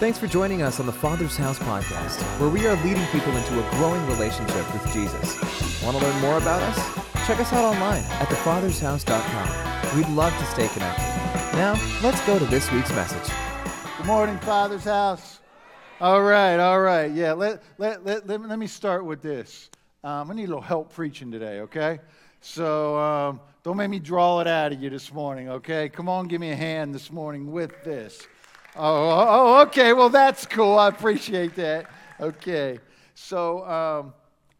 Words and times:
Thanks 0.00 0.18
for 0.18 0.26
joining 0.26 0.60
us 0.60 0.80
on 0.80 0.86
the 0.86 0.92
Father's 0.92 1.36
House 1.36 1.56
podcast, 1.56 2.20
where 2.40 2.50
we 2.50 2.66
are 2.66 2.74
leading 2.84 3.06
people 3.06 3.34
into 3.36 3.64
a 3.64 3.70
growing 3.76 4.04
relationship 4.08 4.72
with 4.72 4.92
Jesus. 4.92 5.40
Want 5.84 5.96
to 5.96 6.04
learn 6.04 6.20
more 6.20 6.36
about 6.36 6.60
us? 6.62 6.76
Check 7.28 7.38
us 7.38 7.52
out 7.52 7.62
online 7.62 8.02
at 8.02 8.26
thefathershouse.com. 8.26 9.96
We'd 9.96 10.08
love 10.08 10.36
to 10.36 10.44
stay 10.46 10.66
connected. 10.66 11.04
Now, 11.56 11.80
let's 12.02 12.20
go 12.26 12.40
to 12.40 12.44
this 12.46 12.72
week's 12.72 12.90
message. 12.90 13.32
Good 13.96 14.06
morning, 14.06 14.36
Father's 14.40 14.82
House. 14.82 15.38
All 16.00 16.24
right, 16.24 16.56
all 16.56 16.80
right. 16.80 17.12
Yeah, 17.12 17.32
let, 17.32 17.62
let, 17.78 18.04
let, 18.04 18.26
let, 18.26 18.40
me, 18.40 18.48
let 18.48 18.58
me 18.58 18.66
start 18.66 19.04
with 19.04 19.22
this. 19.22 19.70
Um, 20.02 20.28
I 20.28 20.34
need 20.34 20.46
a 20.46 20.48
little 20.48 20.60
help 20.60 20.92
preaching 20.92 21.30
today, 21.30 21.60
okay? 21.60 22.00
So 22.40 22.98
um, 22.98 23.40
don't 23.62 23.76
make 23.76 23.90
me 23.90 24.00
draw 24.00 24.40
it 24.40 24.48
out 24.48 24.72
of 24.72 24.82
you 24.82 24.90
this 24.90 25.12
morning, 25.12 25.50
okay? 25.50 25.88
Come 25.88 26.08
on, 26.08 26.26
give 26.26 26.40
me 26.40 26.50
a 26.50 26.56
hand 26.56 26.92
this 26.92 27.12
morning 27.12 27.52
with 27.52 27.84
this. 27.84 28.26
Oh, 28.76 28.80
oh, 29.58 29.62
okay. 29.62 29.92
Well, 29.92 30.10
that's 30.10 30.46
cool. 30.46 30.78
I 30.78 30.88
appreciate 30.88 31.54
that. 31.56 31.90
Okay. 32.20 32.80
So, 33.14 33.64
um, 33.66 34.14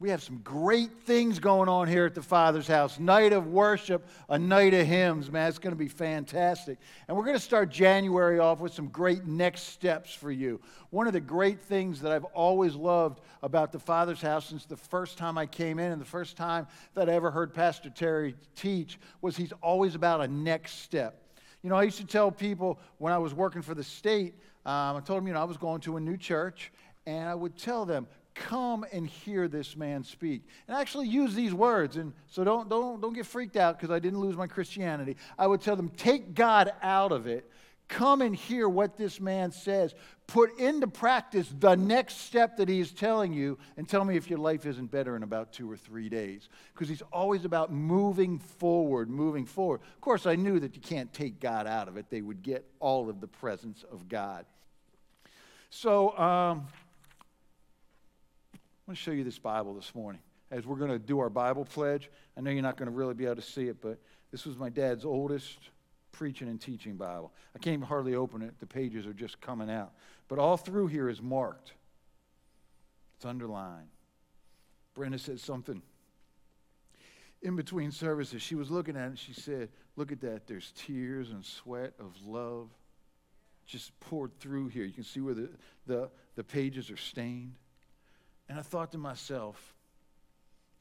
we 0.05 0.11
have 0.11 0.23
some 0.23 0.39
great 0.45 0.91
things 1.05 1.39
going 1.39 1.69
on 1.69 1.89
here 1.89 2.05
at 2.05 2.15
the 2.15 2.23
Father's 2.23 2.67
house. 2.67 2.99
Night 2.99 3.33
of 3.33 3.47
worship, 3.47 4.07
a 4.29 4.39
night 4.39 4.75
of 4.75 4.87
hymns, 4.87 5.31
man. 5.31 5.49
It's 5.49 5.59
going 5.59 5.73
to 5.73 5.79
be 5.79 5.89
fantastic. 5.89 6.79
And 7.09 7.17
we're 7.17 7.25
going 7.25 7.39
to 7.39 7.43
start 7.43 7.71
January 7.71 8.39
off 8.39 8.61
with 8.61 8.75
some 8.75 8.89
great 8.89 9.25
next 9.25 9.63
steps 9.69 10.13
for 10.13 10.31
you. 10.31 10.61
One 10.91 11.07
of 11.07 11.13
the 11.13 11.21
great 11.21 11.61
things 11.63 12.03
that 12.03 12.13
I've 12.13 12.25
always 12.25 12.75
loved 12.75 13.21
about 13.43 13.73
the 13.73 13.79
Father's 13.79 14.21
house 14.21 14.47
since 14.47 14.67
the 14.67 14.77
first 14.77 15.17
time 15.17 15.39
I 15.39 15.47
came 15.47 15.79
in 15.79 15.91
and 15.91 16.01
the 16.01 16.07
first 16.07 16.37
time 16.37 16.67
that 16.95 17.09
I 17.09 17.15
ever 17.15 17.31
heard 17.31 17.55
Pastor 17.55 17.89
Terry 17.89 18.35
teach 18.57 18.99
was 19.23 19.37
he's 19.37 19.53
always 19.63 19.95
about 19.95 20.21
a 20.21 20.29
next 20.29 20.83
step. 20.83 21.24
You 21.65 21.71
know, 21.71 21.77
I 21.77 21.85
used 21.85 21.97
to 21.97 22.07
tell 22.07 22.31
people 22.31 22.79
when 22.99 23.15
I 23.15 23.17
was 23.17 23.33
working 23.33 23.63
for 23.63 23.75
the 23.75 23.83
state, 23.83 24.35
um, 24.67 24.97
I 24.97 25.01
told 25.01 25.21
them, 25.21 25.27
you 25.27 25.33
know, 25.33 25.41
I 25.41 25.45
was 25.45 25.57
going 25.57 25.81
to 25.81 25.97
a 25.97 26.01
new 26.01 26.19
church, 26.19 26.71
and 27.07 27.27
I 27.27 27.35
would 27.35 27.57
tell 27.57 27.87
them, 27.87 28.07
come 28.35 28.85
and 28.93 29.07
hear 29.07 29.49
this 29.49 29.75
man 29.75 30.05
speak. 30.05 30.43
And 30.69 30.77
I 30.77 30.83
actually 30.83 31.09
use 31.09 31.35
these 31.35 31.55
words 31.55 31.97
and 31.97 32.13
so 32.27 32.45
don't 32.45 32.69
don't 32.69 33.01
don't 33.01 33.15
get 33.15 33.27
freaked 33.27 33.57
out 33.57 33.79
because 33.79 33.93
i 33.93 34.01
didn't 34.01 34.19
lose 34.19 34.37
my 34.37 34.49
christianity. 34.49 35.17
I 35.39 35.47
would 35.47 35.61
tell 35.61 35.77
them 35.77 35.89
take 35.91 36.35
god 36.35 36.73
out 36.83 37.13
of 37.13 37.29
it 37.29 37.49
come 37.89 38.23
and 38.23 38.35
hear 38.35 38.69
what 38.69 38.97
this 38.97 39.21
man 39.21 39.53
says. 39.53 39.95
Put 40.27 40.59
into 40.59 40.87
practice 40.87 41.53
the 41.59 41.75
next 41.75 42.23
step 42.23 42.57
that 42.57 42.69
he 42.69 42.81
is 42.81 42.93
telling 42.93 43.33
you 43.33 43.59
and 43.77 43.89
tell 43.89 44.05
me 44.05 44.17
if 44.17 44.31
your 44.31 44.39
life 44.39 44.65
isn't 44.65 44.91
better 44.91 45.17
in 45.17 45.23
about 45.23 45.53
two 45.53 45.71
or 45.71 45.77
three 45.77 46.09
days. 46.09 46.49
Because 46.73 46.89
he's 46.89 47.03
always 47.13 47.45
about 47.45 47.73
moving 47.73 48.39
forward 48.39 49.11
moving 49.11 49.45
forward. 49.45 49.81
Of 49.95 50.01
course 50.01 50.27
i 50.27 50.35
knew 50.35 50.59
that 50.61 50.75
you 50.75 50.81
can't 50.81 51.13
take 51.13 51.41
god 51.41 51.67
out 51.67 51.89
of 51.89 51.97
it. 51.97 52.07
They 52.09 52.23
would 52.23 52.43
get 52.43 52.65
all 52.81 53.11
of 53.11 53.21
the 53.21 53.29
presence 53.29 53.85
of 53.93 54.09
god. 54.09 54.47
So 55.71 56.17
um, 56.17 56.67
I 58.55 58.59
want 58.87 58.97
to 58.99 59.03
show 59.03 59.11
you 59.11 59.25
this 59.25 59.39
Bible 59.39 59.75
this 59.75 59.95
morning. 59.95 60.21
As 60.51 60.67
we're 60.67 60.77
going 60.77 60.91
to 60.91 60.99
do 60.99 61.19
our 61.19 61.31
Bible 61.31 61.65
pledge. 61.65 62.11
I 62.37 62.41
know 62.41 62.51
you're 62.51 62.63
not 62.63 62.77
going 62.77 62.91
to 62.91 62.95
really 62.95 63.15
be 63.15 63.25
able 63.25 63.37
to 63.37 63.43
see 63.43 63.69
it, 63.69 63.81
but 63.81 63.99
this 64.31 64.47
was 64.47 64.57
my 64.57 64.69
dad's 64.69 65.05
oldest 65.05 65.59
preaching 66.15 66.49
and 66.49 66.61
teaching 66.61 66.97
Bible. 66.97 67.33
I 67.55 67.59
can't 67.59 67.75
even 67.75 67.87
hardly 67.87 68.15
open 68.15 68.41
it, 68.41 68.59
the 68.61 68.67
pages 68.67 69.07
are 69.07 69.13
just 69.13 69.41
coming 69.41 69.71
out. 69.71 69.93
But 70.29 70.39
all 70.39 70.57
through 70.57 70.87
here 70.87 71.09
is 71.09 71.21
marked, 71.21 71.73
it's 73.17 73.27
underlined. 73.27 73.89
Brenda 74.95 75.19
said 75.19 75.41
something 75.41 75.83
in 77.43 77.57
between 77.57 77.91
services. 77.91 78.41
She 78.41 78.55
was 78.55 78.71
looking 78.71 78.97
at 78.97 79.03
it 79.03 79.07
and 79.07 79.19
she 79.19 79.35
said, 79.35 79.69
Look 79.97 80.11
at 80.11 80.21
that. 80.23 80.47
There's 80.47 80.73
tears 80.77 81.31
and 81.31 81.45
sweat 81.45 81.93
of 82.01 82.15
love 82.25 82.69
just 83.67 83.99
poured 84.01 84.39
through 84.39 84.69
here. 84.69 84.85
You 84.85 84.93
can 84.93 85.05
see 85.05 85.21
where 85.21 85.35
the, 85.35 85.51
the, 85.87 86.11
the 86.37 86.45
pages 86.45 86.91
are 86.91 86.97
stained. 86.97 87.55
And 88.49 88.59
I 88.59 88.63
thought 88.63 88.93
to 88.93 88.99
myself, 88.99 89.74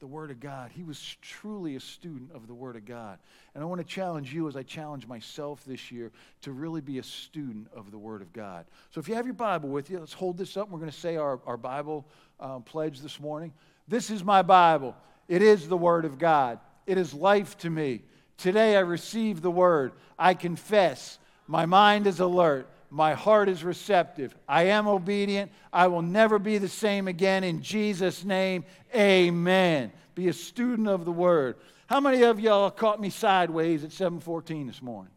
the 0.04 0.08
Word 0.08 0.30
of 0.30 0.38
God, 0.38 0.70
he 0.70 0.82
was 0.82 1.16
truly 1.22 1.76
a 1.76 1.80
student 1.80 2.30
of 2.34 2.46
the 2.46 2.52
Word 2.52 2.76
of 2.76 2.84
God. 2.84 3.18
And 3.54 3.64
I 3.64 3.66
want 3.66 3.80
to 3.80 3.86
challenge 3.86 4.34
you 4.34 4.46
as 4.48 4.54
I 4.54 4.62
challenge 4.62 5.06
myself 5.06 5.64
this 5.64 5.90
year 5.90 6.12
to 6.42 6.52
really 6.52 6.82
be 6.82 6.98
a 6.98 7.02
student 7.02 7.68
of 7.74 7.90
the 7.90 7.96
Word 7.96 8.20
of 8.20 8.30
God. 8.34 8.66
So 8.90 9.00
if 9.00 9.08
you 9.08 9.14
have 9.14 9.24
your 9.24 9.32
Bible 9.32 9.70
with 9.70 9.88
you, 9.88 9.98
let's 9.98 10.12
hold 10.12 10.36
this 10.36 10.58
up. 10.58 10.68
We're 10.68 10.78
going 10.78 10.90
to 10.90 10.94
say 10.96 11.16
our, 11.16 11.40
our 11.46 11.56
Bible 11.56 12.04
um, 12.38 12.64
pledge 12.64 13.00
this 13.00 13.18
morning. 13.18 13.54
This 13.88 14.10
is 14.10 14.22
my 14.22 14.42
Bible. 14.42 14.94
It 15.26 15.40
is 15.40 15.68
the 15.68 15.76
Word 15.78 16.04
of 16.04 16.18
God. 16.18 16.58
It 16.86 16.98
is 16.98 17.14
life 17.14 17.56
to 17.60 17.70
me. 17.70 18.02
Today 18.36 18.76
I 18.76 18.80
receive 18.80 19.40
the 19.40 19.50
Word. 19.50 19.92
I 20.18 20.34
confess. 20.34 21.18
My 21.46 21.64
mind 21.64 22.06
is 22.06 22.20
alert. 22.20 22.68
My 22.94 23.14
heart 23.14 23.48
is 23.48 23.64
receptive. 23.64 24.36
I 24.48 24.66
am 24.66 24.86
obedient. 24.86 25.50
I 25.72 25.88
will 25.88 26.00
never 26.00 26.38
be 26.38 26.58
the 26.58 26.68
same 26.68 27.08
again. 27.08 27.42
In 27.42 27.60
Jesus' 27.60 28.24
name, 28.24 28.64
amen. 28.94 29.90
Be 30.14 30.28
a 30.28 30.32
student 30.32 30.86
of 30.86 31.04
the 31.04 31.10
word. 31.10 31.56
How 31.88 31.98
many 31.98 32.22
of 32.22 32.38
y'all 32.38 32.70
caught 32.70 33.00
me 33.00 33.10
sideways 33.10 33.82
at 33.82 33.90
714 33.90 34.68
this 34.68 34.80
morning? 34.80 35.10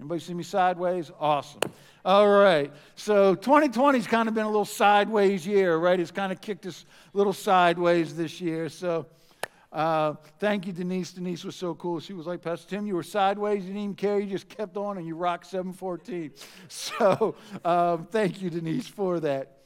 Anybody 0.00 0.20
see 0.20 0.32
me 0.32 0.42
sideways? 0.42 1.10
Awesome. 1.20 1.60
All 2.06 2.26
right. 2.26 2.72
So 2.94 3.36
2020's 3.36 4.06
kind 4.06 4.26
of 4.26 4.34
been 4.34 4.46
a 4.46 4.50
little 4.50 4.64
sideways 4.64 5.46
year, 5.46 5.76
right? 5.76 6.00
It's 6.00 6.10
kind 6.10 6.32
of 6.32 6.40
kicked 6.40 6.64
us 6.64 6.86
a 7.12 7.18
little 7.18 7.34
sideways 7.34 8.16
this 8.16 8.40
year. 8.40 8.70
So 8.70 9.04
uh, 9.72 10.14
thank 10.40 10.66
you, 10.66 10.72
Denise. 10.72 11.12
Denise 11.12 11.44
was 11.44 11.54
so 11.54 11.74
cool. 11.74 12.00
She 12.00 12.12
was 12.12 12.26
like, 12.26 12.42
Pastor 12.42 12.68
Tim, 12.68 12.86
you 12.86 12.96
were 12.96 13.04
sideways. 13.04 13.62
You 13.62 13.68
didn't 13.68 13.82
even 13.82 13.94
care. 13.94 14.18
You 14.18 14.28
just 14.28 14.48
kept 14.48 14.76
on 14.76 14.98
and 14.98 15.06
you 15.06 15.14
rocked 15.14 15.46
714. 15.46 16.32
So 16.68 17.36
um, 17.64 18.06
thank 18.10 18.42
you, 18.42 18.50
Denise, 18.50 18.88
for 18.88 19.20
that. 19.20 19.58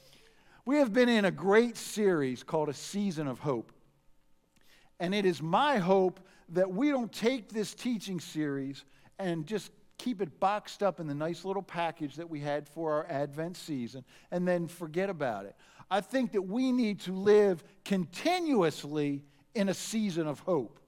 We 0.65 0.77
have 0.77 0.93
been 0.93 1.09
in 1.09 1.25
a 1.25 1.31
great 1.31 1.77
series 1.77 2.43
called 2.43 2.69
A 2.69 2.73
Season 2.73 3.27
of 3.27 3.39
Hope. 3.39 3.71
And 4.99 5.13
it 5.13 5.25
is 5.25 5.41
my 5.41 5.77
hope 5.77 6.19
that 6.49 6.71
we 6.71 6.89
don't 6.89 7.11
take 7.11 7.49
this 7.49 7.73
teaching 7.73 8.19
series 8.19 8.85
and 9.19 9.45
just 9.45 9.71
keep 9.97 10.21
it 10.21 10.39
boxed 10.39 10.83
up 10.83 10.99
in 10.99 11.07
the 11.07 11.15
nice 11.15 11.45
little 11.45 11.61
package 11.61 12.15
that 12.15 12.29
we 12.29 12.39
had 12.39 12.67
for 12.67 12.93
our 12.93 13.07
Advent 13.09 13.57
season 13.57 14.03
and 14.31 14.47
then 14.47 14.67
forget 14.67 15.09
about 15.09 15.45
it. 15.45 15.55
I 15.89 16.01
think 16.01 16.31
that 16.33 16.41
we 16.41 16.71
need 16.71 16.99
to 17.01 17.13
live 17.13 17.63
continuously 17.83 19.23
in 19.55 19.69
a 19.69 19.73
season 19.73 20.27
of 20.27 20.39
hope. 20.41 20.79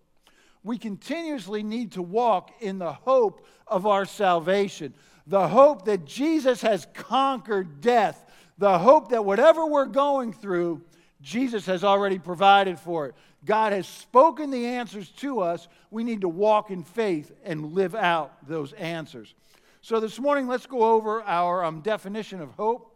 We 0.63 0.77
continuously 0.77 1.63
need 1.63 1.93
to 1.93 2.01
walk 2.01 2.51
in 2.59 2.77
the 2.77 2.93
hope 2.93 3.45
of 3.65 3.87
our 3.87 4.05
salvation, 4.05 4.93
the 5.25 5.47
hope 5.47 5.85
that 5.85 6.05
Jesus 6.05 6.61
has 6.61 6.87
conquered 6.93 7.81
death, 7.81 8.25
the 8.57 8.79
hope 8.79 9.09
that 9.09 9.23
whatever 9.23 9.65
we're 9.65 9.85
going 9.85 10.33
through, 10.33 10.81
Jesus 11.21 11.65
has 11.65 11.83
already 11.83 12.19
provided 12.19 12.79
for 12.79 13.07
it. 13.07 13.15
God 13.45 13.71
has 13.71 13.87
spoken 13.87 14.51
the 14.51 14.65
answers 14.65 15.09
to 15.17 15.39
us. 15.39 15.67
We 15.89 16.03
need 16.03 16.21
to 16.21 16.29
walk 16.29 16.69
in 16.69 16.83
faith 16.83 17.31
and 17.43 17.73
live 17.73 17.95
out 17.95 18.47
those 18.47 18.73
answers. 18.73 19.33
So, 19.81 19.99
this 19.99 20.19
morning, 20.19 20.47
let's 20.47 20.65
go 20.65 20.83
over 20.83 21.23
our 21.23 21.63
um, 21.63 21.81
definition 21.81 22.41
of 22.41 22.51
hope. 22.51 22.93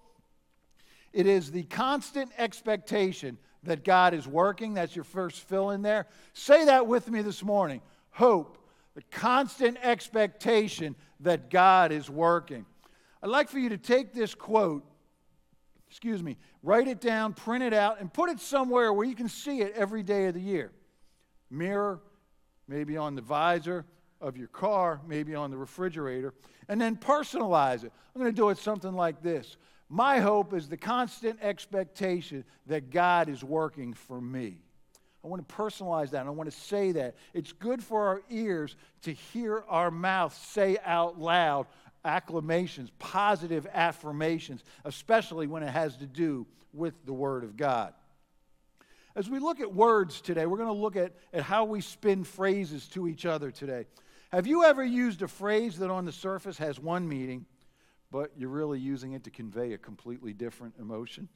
It 1.13 1.25
is 1.25 1.51
the 1.51 1.63
constant 1.63 2.31
expectation 2.37 3.37
that 3.63 3.83
God 3.83 4.13
is 4.13 4.27
working. 4.27 4.73
That's 4.73 4.95
your 4.95 5.03
first 5.03 5.47
fill 5.47 5.71
in 5.71 5.81
there. 5.81 6.07
Say 6.33 6.65
that 6.65 6.87
with 6.87 7.09
me 7.09 7.21
this 7.21 7.43
morning. 7.43 7.81
Hope, 8.11 8.57
the 8.95 9.03
constant 9.11 9.77
expectation 9.83 10.95
that 11.21 11.49
God 11.49 11.91
is 11.91 12.09
working. 12.09 12.65
I'd 13.21 13.29
like 13.29 13.49
for 13.49 13.59
you 13.59 13.69
to 13.69 13.77
take 13.77 14.13
this 14.13 14.33
quote, 14.33 14.83
excuse 15.89 16.23
me, 16.23 16.37
write 16.63 16.87
it 16.87 16.99
down, 16.99 17.33
print 17.33 17.63
it 17.63 17.73
out, 17.73 17.99
and 17.99 18.11
put 18.11 18.29
it 18.29 18.39
somewhere 18.39 18.91
where 18.91 19.05
you 19.05 19.15
can 19.15 19.29
see 19.29 19.61
it 19.61 19.73
every 19.75 20.03
day 20.03 20.25
of 20.25 20.33
the 20.33 20.41
year. 20.41 20.71
Mirror, 21.49 22.01
maybe 22.67 22.97
on 22.97 23.15
the 23.15 23.21
visor 23.21 23.85
of 24.19 24.37
your 24.37 24.47
car, 24.47 25.01
maybe 25.05 25.35
on 25.35 25.51
the 25.51 25.57
refrigerator, 25.57 26.33
and 26.67 26.79
then 26.79 26.95
personalize 26.95 27.83
it. 27.83 27.91
I'm 28.15 28.21
going 28.21 28.33
to 28.33 28.35
do 28.35 28.49
it 28.49 28.57
something 28.57 28.93
like 28.93 29.21
this 29.21 29.57
my 29.91 30.19
hope 30.19 30.53
is 30.53 30.69
the 30.69 30.77
constant 30.77 31.39
expectation 31.41 32.45
that 32.67 32.91
God 32.91 33.27
is 33.27 33.43
working 33.43 33.93
for 33.93 34.21
me. 34.21 34.61
I 35.21 35.27
want 35.27 35.45
to 35.45 35.53
personalize 35.53 36.11
that. 36.11 36.25
I 36.25 36.29
want 36.29 36.49
to 36.49 36.57
say 36.57 36.93
that. 36.93 37.15
It's 37.33 37.51
good 37.51 37.83
for 37.83 38.07
our 38.07 38.21
ears 38.29 38.77
to 39.01 39.11
hear 39.11 39.65
our 39.67 39.91
mouth 39.91 40.33
say 40.33 40.77
out 40.85 41.19
loud 41.19 41.67
acclamations, 42.05 42.89
positive 42.99 43.67
affirmations, 43.73 44.63
especially 44.85 45.45
when 45.45 45.61
it 45.61 45.69
has 45.69 45.97
to 45.97 46.05
do 46.05 46.47
with 46.71 46.93
the 47.05 47.13
Word 47.13 47.43
of 47.43 47.57
God. 47.57 47.93
As 49.13 49.29
we 49.29 49.39
look 49.39 49.59
at 49.59 49.75
words 49.75 50.21
today, 50.21 50.45
we're 50.45 50.55
going 50.55 50.69
to 50.69 50.73
look 50.73 50.95
at, 50.95 51.11
at 51.33 51.43
how 51.43 51.65
we 51.65 51.81
spin 51.81 52.23
phrases 52.23 52.87
to 52.89 53.09
each 53.09 53.25
other 53.25 53.51
today. 53.51 53.87
Have 54.31 54.47
you 54.47 54.63
ever 54.63 54.85
used 54.85 55.21
a 55.21 55.27
phrase 55.27 55.79
that 55.79 55.89
on 55.89 56.05
the 56.05 56.13
surface 56.13 56.57
has 56.59 56.79
one 56.79 57.09
meaning, 57.09 57.45
but 58.11 58.31
you're 58.37 58.49
really 58.49 58.79
using 58.79 59.13
it 59.13 59.23
to 59.23 59.29
convey 59.29 59.73
a 59.73 59.77
completely 59.77 60.33
different 60.33 60.75
emotion. 60.79 61.29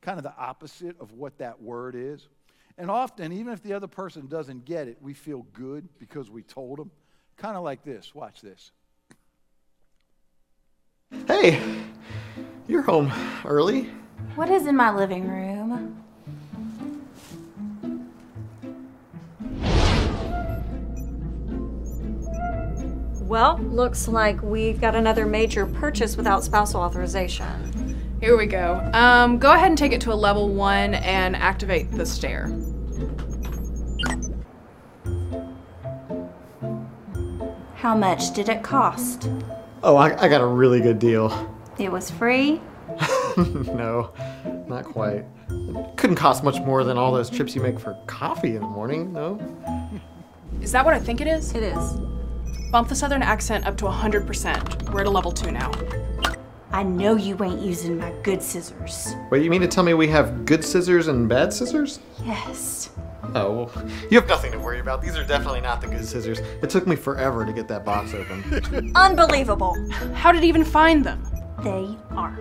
Kind 0.00 0.18
of 0.18 0.24
the 0.24 0.34
opposite 0.36 0.96
of 0.98 1.12
what 1.12 1.38
that 1.38 1.60
word 1.60 1.94
is. 1.94 2.28
And 2.78 2.90
often, 2.90 3.32
even 3.32 3.52
if 3.52 3.62
the 3.62 3.74
other 3.74 3.86
person 3.86 4.26
doesn't 4.26 4.64
get 4.64 4.88
it, 4.88 4.96
we 5.02 5.12
feel 5.12 5.46
good 5.52 5.86
because 5.98 6.30
we 6.30 6.42
told 6.42 6.78
them. 6.78 6.90
Kind 7.36 7.56
of 7.56 7.62
like 7.62 7.84
this. 7.84 8.14
Watch 8.14 8.40
this. 8.40 8.72
Hey, 11.26 11.60
You're 12.70 12.82
home 12.82 13.12
early. 13.44 13.90
What 14.36 14.48
is 14.48 14.66
in 14.66 14.76
my 14.76 14.94
living 14.94 15.28
room? 15.28 16.04
Well, 23.30 23.58
looks 23.58 24.08
like 24.08 24.42
we've 24.42 24.80
got 24.80 24.96
another 24.96 25.24
major 25.24 25.64
purchase 25.64 26.16
without 26.16 26.42
spousal 26.42 26.80
authorization. 26.80 28.18
Here 28.20 28.36
we 28.36 28.46
go. 28.46 28.80
Um, 28.92 29.38
go 29.38 29.52
ahead 29.52 29.68
and 29.68 29.78
take 29.78 29.92
it 29.92 30.00
to 30.00 30.12
a 30.12 30.18
level 30.18 30.48
one 30.48 30.94
and 30.94 31.36
activate 31.36 31.92
the 31.92 32.04
stare. 32.04 32.48
How 37.76 37.96
much 37.96 38.34
did 38.34 38.48
it 38.48 38.64
cost? 38.64 39.30
Oh, 39.84 39.94
I, 39.94 40.20
I 40.20 40.26
got 40.26 40.40
a 40.40 40.46
really 40.46 40.80
good 40.80 40.98
deal. 40.98 41.54
It 41.78 41.92
was 41.92 42.10
free? 42.10 42.60
no, 43.36 44.10
not 44.66 44.86
quite. 44.86 45.24
It 45.48 45.96
couldn't 45.96 46.16
cost 46.16 46.42
much 46.42 46.58
more 46.62 46.82
than 46.82 46.98
all 46.98 47.12
those 47.12 47.30
trips 47.30 47.54
you 47.54 47.62
make 47.62 47.78
for 47.78 47.96
coffee 48.08 48.56
in 48.56 48.62
the 48.62 48.68
morning, 48.68 49.12
no? 49.12 49.38
Is 50.60 50.72
that 50.72 50.84
what 50.84 50.94
I 50.94 50.98
think 50.98 51.20
it 51.20 51.28
is? 51.28 51.54
It 51.54 51.62
is. 51.62 51.96
Bump 52.70 52.88
the 52.88 52.94
southern 52.94 53.22
accent 53.22 53.66
up 53.66 53.76
to 53.78 53.84
100%. 53.86 54.92
We're 54.92 55.00
at 55.00 55.06
a 55.08 55.10
level 55.10 55.32
two 55.32 55.50
now. 55.50 55.72
I 56.70 56.84
know 56.84 57.16
you 57.16 57.36
ain't 57.42 57.60
using 57.60 57.98
my 57.98 58.12
good 58.22 58.40
scissors. 58.40 59.12
Wait, 59.28 59.42
you 59.42 59.50
mean 59.50 59.60
to 59.62 59.66
tell 59.66 59.82
me 59.82 59.92
we 59.92 60.06
have 60.08 60.44
good 60.44 60.64
scissors 60.64 61.08
and 61.08 61.28
bad 61.28 61.52
scissors? 61.52 61.98
Yes. 62.24 62.90
Oh, 63.34 63.52
well, 63.74 63.88
you 64.08 64.20
have 64.20 64.28
nothing 64.28 64.52
to 64.52 64.58
worry 64.58 64.78
about. 64.78 65.02
These 65.02 65.16
are 65.16 65.24
definitely 65.24 65.62
not 65.62 65.80
the 65.80 65.88
good 65.88 66.04
scissors. 66.04 66.38
It 66.38 66.70
took 66.70 66.86
me 66.86 66.94
forever 66.94 67.44
to 67.44 67.52
get 67.52 67.66
that 67.68 67.84
box 67.84 68.14
open. 68.14 68.92
Unbelievable. 68.94 69.76
How 70.14 70.30
did 70.30 70.44
he 70.44 70.48
even 70.48 70.64
find 70.64 71.04
them? 71.04 71.24
They 71.64 71.96
are 72.12 72.36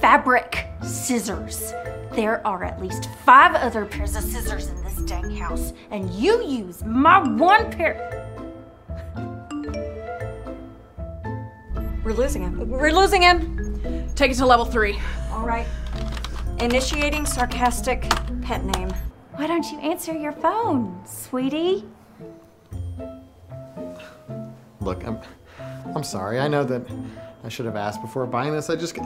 fabric 0.00 0.66
scissors. 0.82 1.72
There 2.12 2.44
are 2.46 2.64
at 2.64 2.80
least 2.80 3.10
five 3.26 3.54
other 3.54 3.84
pairs 3.84 4.16
of 4.16 4.24
scissors 4.24 4.68
in 4.68 4.82
this 4.82 4.96
dang 5.02 5.30
house, 5.36 5.74
and 5.90 6.10
you 6.10 6.42
use 6.42 6.82
my 6.84 7.18
one 7.18 7.70
pair. 7.70 8.33
We're 12.04 12.12
losing 12.12 12.42
him. 12.42 12.68
We're 12.68 12.92
losing 12.92 13.22
him. 13.22 14.12
Take 14.14 14.30
it 14.30 14.34
to 14.34 14.46
level 14.46 14.66
three. 14.66 15.00
All 15.30 15.46
right. 15.46 15.66
Initiating 16.58 17.24
sarcastic 17.24 18.02
pet 18.42 18.64
name. 18.64 18.90
Why 19.36 19.46
don't 19.46 19.64
you 19.72 19.78
answer 19.80 20.12
your 20.12 20.32
phone, 20.32 21.00
sweetie? 21.06 21.84
Look, 24.80 25.04
I'm, 25.06 25.18
I'm 25.96 26.04
sorry. 26.04 26.38
I 26.38 26.46
know 26.46 26.62
that 26.62 26.82
I 27.42 27.48
should 27.48 27.66
have 27.66 27.76
asked 27.76 28.02
before 28.02 28.26
buying 28.26 28.52
this. 28.52 28.68
I 28.68 28.76
just. 28.76 28.96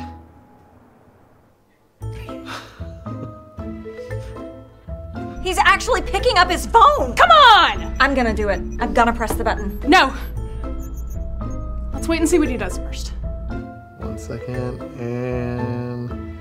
He's 5.42 5.58
actually 5.58 6.02
picking 6.02 6.36
up 6.36 6.50
his 6.50 6.66
phone. 6.66 7.14
Come 7.14 7.30
on! 7.30 7.96
I'm 8.00 8.14
gonna 8.14 8.34
do 8.34 8.48
it. 8.48 8.60
I'm 8.80 8.92
gonna 8.92 9.14
press 9.14 9.34
the 9.34 9.44
button. 9.44 9.80
No! 9.86 10.12
Let's 12.08 12.14
wait 12.14 12.20
and 12.20 12.28
see 12.30 12.38
what 12.38 12.48
he 12.48 12.56
does 12.56 12.78
first. 12.78 13.08
One 13.98 14.16
second, 14.16 14.80
and. 14.98 16.38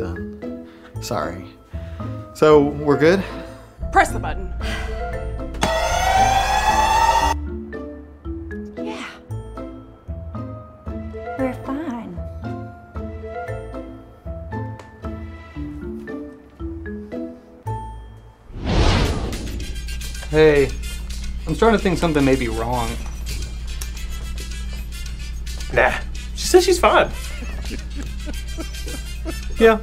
Done. 0.00 0.66
Sorry. 1.02 1.44
So, 2.32 2.68
we're 2.68 2.96
good? 2.96 3.22
Press 3.92 4.10
the 4.10 4.18
button. 4.18 4.54
Yeah. 8.78 9.06
We're 11.38 11.52
fine. 11.66 12.16
Hey, 20.30 20.70
I'm 21.46 21.54
starting 21.54 21.78
to 21.78 21.82
think 21.82 21.98
something 21.98 22.24
may 22.24 22.36
be 22.36 22.48
wrong. 22.48 22.88
Says 26.52 26.64
she's 26.64 26.78
fine. 26.78 27.08
Yeah. 29.58 29.80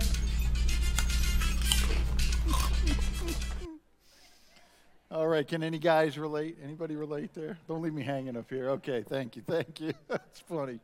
All 5.10 5.28
right, 5.28 5.48
can 5.48 5.64
any 5.64 5.80
guys 5.80 6.20
relate? 6.20 6.58
Anybody 6.64 6.96
relate 6.96 7.34
there? 7.34 7.58
Don't 7.68 7.82
leave 7.82 7.96
me 7.96 8.04
hanging 8.04 8.38
up 8.38 8.48
here. 8.52 8.70
Okay, 8.70 9.02
thank 9.02 9.36
you, 9.36 9.42
thank 9.48 9.82
you. 9.82 9.94
That's 10.08 10.42
funny. 10.42 10.80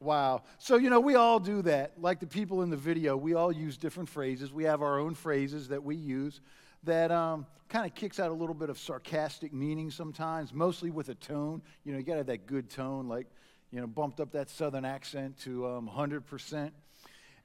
Wow. 0.00 0.42
So, 0.58 0.76
you 0.76 0.90
know, 0.90 0.98
we 0.98 1.14
all 1.14 1.38
do 1.38 1.62
that. 1.62 1.92
Like 2.00 2.18
the 2.18 2.26
people 2.26 2.62
in 2.62 2.70
the 2.70 2.76
video, 2.76 3.16
we 3.16 3.34
all 3.34 3.52
use 3.52 3.76
different 3.76 4.08
phrases. 4.08 4.52
We 4.52 4.64
have 4.64 4.82
our 4.82 4.98
own 4.98 5.14
phrases 5.14 5.68
that 5.68 5.84
we 5.84 5.94
use 5.94 6.40
that 6.82 7.12
um, 7.12 7.46
kind 7.68 7.86
of 7.86 7.94
kicks 7.94 8.18
out 8.18 8.30
a 8.30 8.34
little 8.34 8.56
bit 8.56 8.70
of 8.70 8.78
sarcastic 8.78 9.52
meaning 9.52 9.92
sometimes, 9.92 10.52
mostly 10.52 10.90
with 10.90 11.10
a 11.10 11.14
tone. 11.14 11.62
You 11.84 11.92
know, 11.92 11.98
you 11.98 12.04
got 12.04 12.14
to 12.14 12.18
have 12.18 12.26
that 12.26 12.46
good 12.46 12.68
tone, 12.68 13.06
like, 13.06 13.28
you 13.74 13.80
know, 13.80 13.88
bumped 13.88 14.20
up 14.20 14.30
that 14.30 14.48
southern 14.48 14.84
accent 14.84 15.36
to 15.40 15.66
um, 15.66 15.90
100%. 15.92 16.70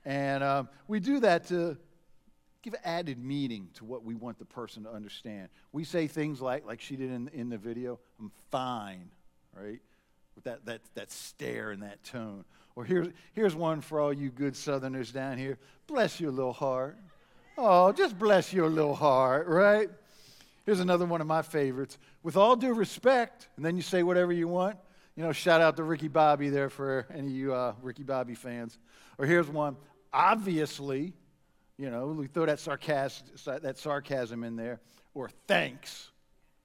And 0.05 0.43
um, 0.43 0.69
we 0.87 0.99
do 0.99 1.19
that 1.21 1.47
to 1.47 1.75
give 2.61 2.75
added 2.83 3.17
meaning 3.17 3.69
to 3.73 3.83
what 3.83 4.03
we 4.03 4.13
want 4.13 4.37
the 4.37 4.45
person 4.45 4.83
to 4.83 4.91
understand. 4.91 5.49
We 5.71 5.83
say 5.83 6.05
things 6.05 6.39
like, 6.39 6.67
like 6.67 6.81
she 6.81 6.95
did 6.95 7.09
in, 7.09 7.29
in 7.29 7.49
the 7.49 7.57
video, 7.57 7.99
I'm 8.19 8.31
fine, 8.51 9.09
right? 9.57 9.79
With 10.35 10.43
that, 10.43 10.67
that, 10.67 10.81
that 10.93 11.11
stare 11.11 11.71
and 11.71 11.81
that 11.81 12.03
tone. 12.03 12.45
Or 12.75 12.85
here's, 12.85 13.07
here's 13.33 13.55
one 13.55 13.81
for 13.81 13.99
all 13.99 14.13
you 14.13 14.29
good 14.29 14.55
Southerners 14.55 15.11
down 15.11 15.39
here. 15.39 15.57
Bless 15.87 16.19
your 16.19 16.31
little 16.31 16.53
heart. 16.53 16.95
Oh, 17.57 17.91
just 17.91 18.19
bless 18.19 18.53
your 18.53 18.69
little 18.69 18.95
heart, 18.95 19.47
right? 19.47 19.89
Here's 20.63 20.79
another 20.79 21.07
one 21.07 21.21
of 21.21 21.27
my 21.27 21.41
favorites. 21.41 21.97
With 22.21 22.37
all 22.37 22.55
due 22.55 22.73
respect, 22.75 23.49
and 23.55 23.65
then 23.65 23.75
you 23.75 23.81
say 23.81 24.03
whatever 24.03 24.31
you 24.31 24.47
want. 24.47 24.77
You 25.15 25.23
know, 25.23 25.31
shout 25.31 25.61
out 25.61 25.75
to 25.77 25.83
Ricky 25.83 26.07
Bobby 26.07 26.49
there 26.49 26.69
for 26.69 27.05
any 27.13 27.27
of 27.27 27.33
you 27.33 27.53
uh, 27.53 27.73
Ricky 27.81 28.03
Bobby 28.03 28.35
fans. 28.35 28.77
Or 29.17 29.25
here's 29.25 29.49
one. 29.49 29.75
Obviously, 30.13 31.13
you 31.77 31.89
know, 31.89 32.07
we 32.07 32.27
throw 32.27 32.45
that, 32.45 32.59
sarcasm, 32.59 33.27
that 33.61 33.77
sarcasm 33.77 34.43
in 34.43 34.55
there. 34.55 34.79
Or 35.13 35.29
thanks. 35.47 36.11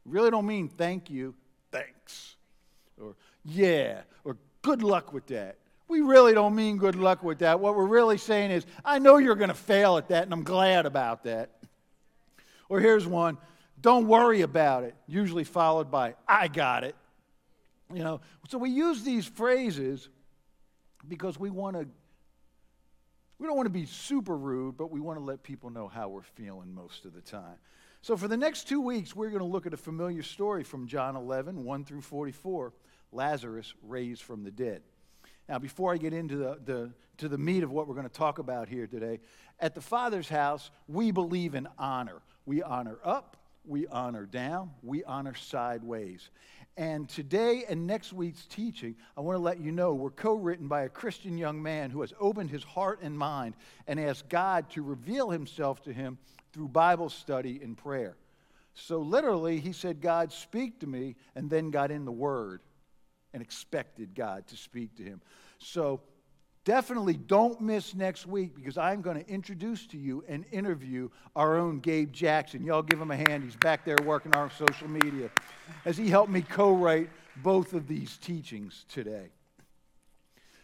Really 0.05 0.31
don't 0.31 0.47
mean 0.47 0.69
thank 0.69 1.11
you, 1.11 1.35
thanks. 1.73 2.37
Or 3.01 3.17
yeah, 3.45 4.03
or 4.25 4.37
good 4.63 4.83
luck 4.83 5.13
with 5.13 5.27
that. 5.27 5.57
We 5.89 6.01
really 6.01 6.33
don't 6.33 6.55
mean 6.55 6.79
good 6.79 6.97
luck 6.97 7.23
with 7.23 7.41
that. 7.41 7.61
What 7.61 7.77
we're 7.77 7.87
really 7.87 8.19
saying 8.19 8.51
is, 8.51 8.67
I 8.85 8.99
know 8.99 9.19
you're 9.19 9.35
going 9.35 9.49
to 9.49 9.55
fail 9.55 9.97
at 9.99 10.09
that, 10.09 10.25
and 10.25 10.33
I'm 10.33 10.43
glad 10.43 10.87
about 10.87 11.25
that. 11.25 11.51
Or 12.69 12.81
here's 12.81 13.07
one 13.07 13.39
don't 13.81 14.09
worry 14.09 14.41
about 14.41 14.85
it, 14.85 14.95
usually 15.07 15.45
followed 15.45 15.91
by, 15.91 16.15
I 16.27 16.49
got 16.49 16.85
it. 16.85 16.97
You 17.95 18.03
know, 18.03 18.21
so 18.49 18.59
we 18.59 18.71
use 18.71 19.03
these 19.03 19.25
phrases 19.25 20.09
because 21.07 21.39
we 21.39 21.51
want 21.51 21.77
to 21.77 21.87
we 23.39 23.47
don't 23.47 23.57
want 23.57 23.67
to 23.67 23.71
be 23.71 23.87
super 23.87 24.37
rude, 24.37 24.77
but 24.77 24.91
we 24.91 25.01
want 25.01 25.19
to 25.19 25.25
let 25.25 25.43
people 25.43 25.71
know 25.71 25.89
how 25.89 26.09
we're 26.09 26.23
feeling 26.23 26.73
most 26.73 27.05
of 27.05 27.13
the 27.15 27.21
time. 27.21 27.57
So, 28.01 28.17
for 28.17 28.29
the 28.29 28.37
next 28.37 28.69
two 28.69 28.81
weeks, 28.81 29.17
we're 29.17 29.31
going 29.31 29.41
to 29.41 29.47
look 29.47 29.67
at 29.67 29.75
a 29.75 29.79
familiar 29.79 30.23
story 30.23 30.63
from 30.63 30.87
John 30.87 31.17
11, 31.17 31.65
1 31.65 31.85
through 31.85 32.03
44 32.03 32.73
Lazarus 33.13 33.75
raised 33.83 34.23
from 34.23 34.45
the 34.45 34.51
dead. 34.51 34.83
Now, 35.49 35.59
before 35.59 35.93
I 35.93 35.97
get 35.97 36.13
into 36.13 36.37
the, 36.37 36.59
the, 36.65 36.91
to 37.19 37.29
the 37.29 37.39
meat 37.39 37.63
of 37.63 37.71
what 37.71 37.89
we're 37.89 37.95
going 37.95 38.09
to 38.09 38.13
talk 38.13 38.39
about 38.39 38.69
here 38.69 38.87
today, 38.87 39.21
at 39.61 39.75
the 39.75 39.81
Father's 39.81 40.29
house, 40.29 40.71
we 40.87 41.11
believe 41.11 41.55
in 41.55 41.69
honor. 41.79 42.23
We 42.47 42.63
honor 42.63 42.99
up, 43.05 43.37
we 43.65 43.87
honor 43.87 44.27
down, 44.27 44.71
we 44.83 45.03
honor 45.05 45.35
sideways. 45.35 46.29
And 46.77 47.09
today 47.09 47.65
and 47.69 47.87
next 47.87 48.13
week's 48.13 48.47
teaching, 48.47 48.97
I 49.17 49.21
want 49.21 49.37
to 49.37 49.43
let 49.43 49.61
you 49.61 49.71
know 49.71 49.95
we're 49.95 50.11
co 50.11 50.35
written 50.35 50.67
by 50.67 50.83
a 50.83 50.89
Christian 50.89 51.39
young 51.39 51.63
man 51.63 51.91
who 51.91 52.01
has 52.01 52.13
opened 52.19 52.51
his 52.51 52.65
heart 52.65 52.99
and 53.01 53.17
mind 53.17 53.55
and 53.87 54.01
asked 54.01 54.29
God 54.29 54.71
to 54.71 54.83
reveal 54.83 55.31
himself 55.31 55.83
to 55.85 55.93
him 55.93 56.19
through 56.53 56.69
Bible 56.69 57.11
study 57.11 57.61
and 57.63 57.77
prayer. 57.77 58.17
So, 58.75 58.99
literally, 58.99 59.61
he 59.61 59.73
said, 59.73 60.01
God, 60.01 60.33
speak 60.33 60.81
to 60.81 60.89
me, 60.89 61.15
and 61.37 61.49
then 61.49 61.71
got 61.71 61.93
in 61.93 62.05
the 62.05 62.13
Word 62.13 62.61
and 63.33 63.41
expected 63.41 64.17
God 64.17 64.49
to 64.49 64.57
speak 64.57 64.97
to 64.97 65.05
him. 65.05 65.21
So, 65.59 66.01
definitely 66.65 67.15
don't 67.15 67.61
miss 67.61 67.95
next 67.95 68.27
week 68.27 68.55
because 68.55 68.77
I'm 68.77 69.03
going 69.03 69.23
to 69.23 69.31
introduce 69.31 69.87
to 69.89 69.99
you 69.99 70.25
and 70.27 70.45
interview 70.51 71.11
our 71.37 71.59
own 71.59 71.81
Gabe 71.81 72.13
Jackson. 72.13 72.65
Y'all 72.65 72.83
give 72.83 73.01
him 73.01 73.11
a 73.11 73.17
hand. 73.17 73.45
He's 73.45 73.57
back 73.57 73.85
there 73.85 73.99
working 74.05 74.35
on 74.35 74.51
social 74.51 74.89
media 74.89 75.31
as 75.85 75.97
he 75.97 76.09
helped 76.09 76.31
me 76.31 76.43
co 76.43 76.75
write 76.75 77.11
both 77.37 77.75
of 77.75 77.87
these 77.87 78.17
teachings 78.17 78.85
today. 78.89 79.29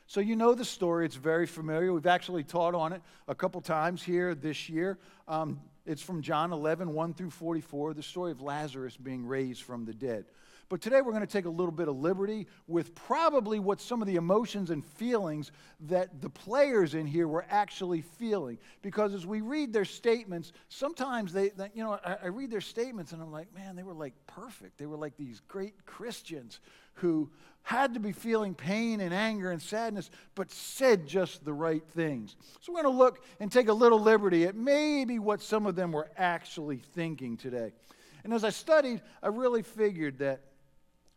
So, 0.06 0.18
you 0.18 0.34
know 0.34 0.54
the 0.54 0.64
story, 0.64 1.06
it's 1.06 1.14
very 1.14 1.46
familiar. 1.46 1.92
We've 1.92 2.04
actually 2.04 2.42
taught 2.42 2.74
on 2.74 2.92
it 2.92 3.00
a 3.28 3.34
couple 3.34 3.60
times 3.60 4.02
here 4.02 4.34
this 4.34 4.68
year. 4.68 4.98
Um, 5.28 5.60
it's 5.86 6.02
from 6.02 6.20
John 6.20 6.52
11, 6.52 6.92
1 6.92 7.14
through 7.14 7.30
44, 7.30 7.94
the 7.94 8.02
story 8.02 8.32
of 8.32 8.40
Lazarus 8.40 8.96
being 8.96 9.24
raised 9.24 9.62
from 9.62 9.84
the 9.84 9.94
dead. 9.94 10.24
But 10.70 10.80
today 10.80 11.02
we're 11.02 11.10
going 11.10 11.26
to 11.26 11.32
take 11.32 11.46
a 11.46 11.50
little 11.50 11.72
bit 11.72 11.88
of 11.88 11.96
liberty 11.96 12.46
with 12.68 12.94
probably 12.94 13.58
what 13.58 13.80
some 13.80 14.00
of 14.00 14.06
the 14.06 14.14
emotions 14.14 14.70
and 14.70 14.84
feelings 14.84 15.50
that 15.88 16.22
the 16.22 16.30
players 16.30 16.94
in 16.94 17.06
here 17.06 17.26
were 17.26 17.44
actually 17.50 18.02
feeling. 18.02 18.56
Because 18.80 19.12
as 19.12 19.26
we 19.26 19.40
read 19.40 19.72
their 19.72 19.84
statements, 19.84 20.52
sometimes 20.68 21.32
they, 21.32 21.48
they 21.48 21.70
you 21.74 21.82
know, 21.82 21.98
I, 22.04 22.18
I 22.22 22.26
read 22.28 22.52
their 22.52 22.60
statements 22.60 23.10
and 23.10 23.20
I'm 23.20 23.32
like, 23.32 23.52
man, 23.52 23.74
they 23.74 23.82
were 23.82 23.92
like 23.92 24.14
perfect. 24.28 24.78
They 24.78 24.86
were 24.86 24.96
like 24.96 25.16
these 25.16 25.40
great 25.48 25.74
Christians 25.86 26.60
who 26.94 27.28
had 27.62 27.94
to 27.94 28.00
be 28.00 28.12
feeling 28.12 28.54
pain 28.54 29.00
and 29.00 29.12
anger 29.12 29.50
and 29.50 29.60
sadness, 29.60 30.08
but 30.36 30.52
said 30.52 31.04
just 31.04 31.44
the 31.44 31.52
right 31.52 31.82
things. 31.84 32.36
So 32.60 32.72
we're 32.72 32.82
going 32.82 32.94
to 32.94 32.98
look 32.98 33.24
and 33.40 33.50
take 33.50 33.66
a 33.66 33.72
little 33.72 34.00
liberty 34.00 34.44
at 34.44 34.54
maybe 34.54 35.18
what 35.18 35.42
some 35.42 35.66
of 35.66 35.74
them 35.74 35.90
were 35.90 36.08
actually 36.16 36.76
thinking 36.94 37.36
today. 37.36 37.72
And 38.22 38.32
as 38.32 38.44
I 38.44 38.50
studied, 38.50 39.02
I 39.20 39.28
really 39.28 39.62
figured 39.62 40.18
that 40.18 40.42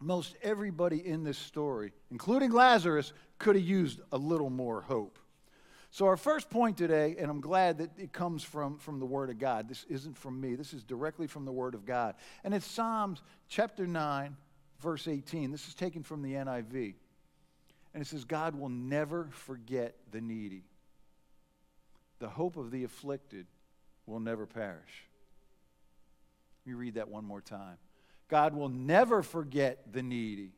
most 0.04 0.36
everybody 0.42 1.06
in 1.06 1.24
this 1.24 1.38
story, 1.38 1.92
including 2.12 2.52
Lazarus, 2.52 3.14
could 3.40 3.56
have 3.56 3.66
used 3.66 4.00
a 4.12 4.18
little 4.18 4.50
more 4.50 4.82
hope. 4.82 5.18
So, 5.92 6.08
our 6.08 6.18
first 6.18 6.50
point 6.50 6.76
today, 6.78 7.16
and 7.20 7.30
I'm 7.30 7.40
glad 7.40 7.78
that 7.78 7.92
it 8.00 8.12
comes 8.12 8.44
from, 8.44 8.80
from 8.80 9.00
the 9.00 9.06
Word 9.06 9.30
of 9.30 9.38
God. 9.38 9.70
This 9.70 9.86
isn't 9.90 10.18
from 10.18 10.42
me, 10.42 10.56
this 10.56 10.74
is 10.74 10.84
directly 10.84 11.28
from 11.28 11.46
the 11.46 11.52
Word 11.52 11.76
of 11.76 11.86
God. 11.86 12.16
And 12.44 12.54
it's 12.54 12.66
Psalms 12.66 13.22
chapter 13.48 13.86
9, 13.86 14.36
verse 14.82 15.08
18. 15.08 15.52
This 15.52 15.68
is 15.68 15.76
taken 15.76 16.02
from 16.02 16.24
the 16.24 16.34
NIV. 16.34 16.96
And 17.94 18.02
it 18.02 18.08
says, 18.08 18.26
God 18.26 18.56
will 18.56 18.70
never 18.70 19.30
forget 19.32 19.96
the 20.12 20.20
needy, 20.20 20.64
the 22.18 22.30
hope 22.30 22.58
of 22.58 22.72
the 22.72 22.84
afflicted 22.86 23.46
will 24.08 24.20
never 24.20 24.48
perish. 24.48 25.06
Let 26.66 26.72
me 26.72 26.74
read 26.74 26.96
that 26.96 27.10
one 27.10 27.24
more 27.24 27.42
time. 27.42 27.78
God 28.30 28.54
will 28.56 28.70
never 28.70 29.22
forget 29.22 29.92
the 29.92 30.04
needy. 30.04 30.52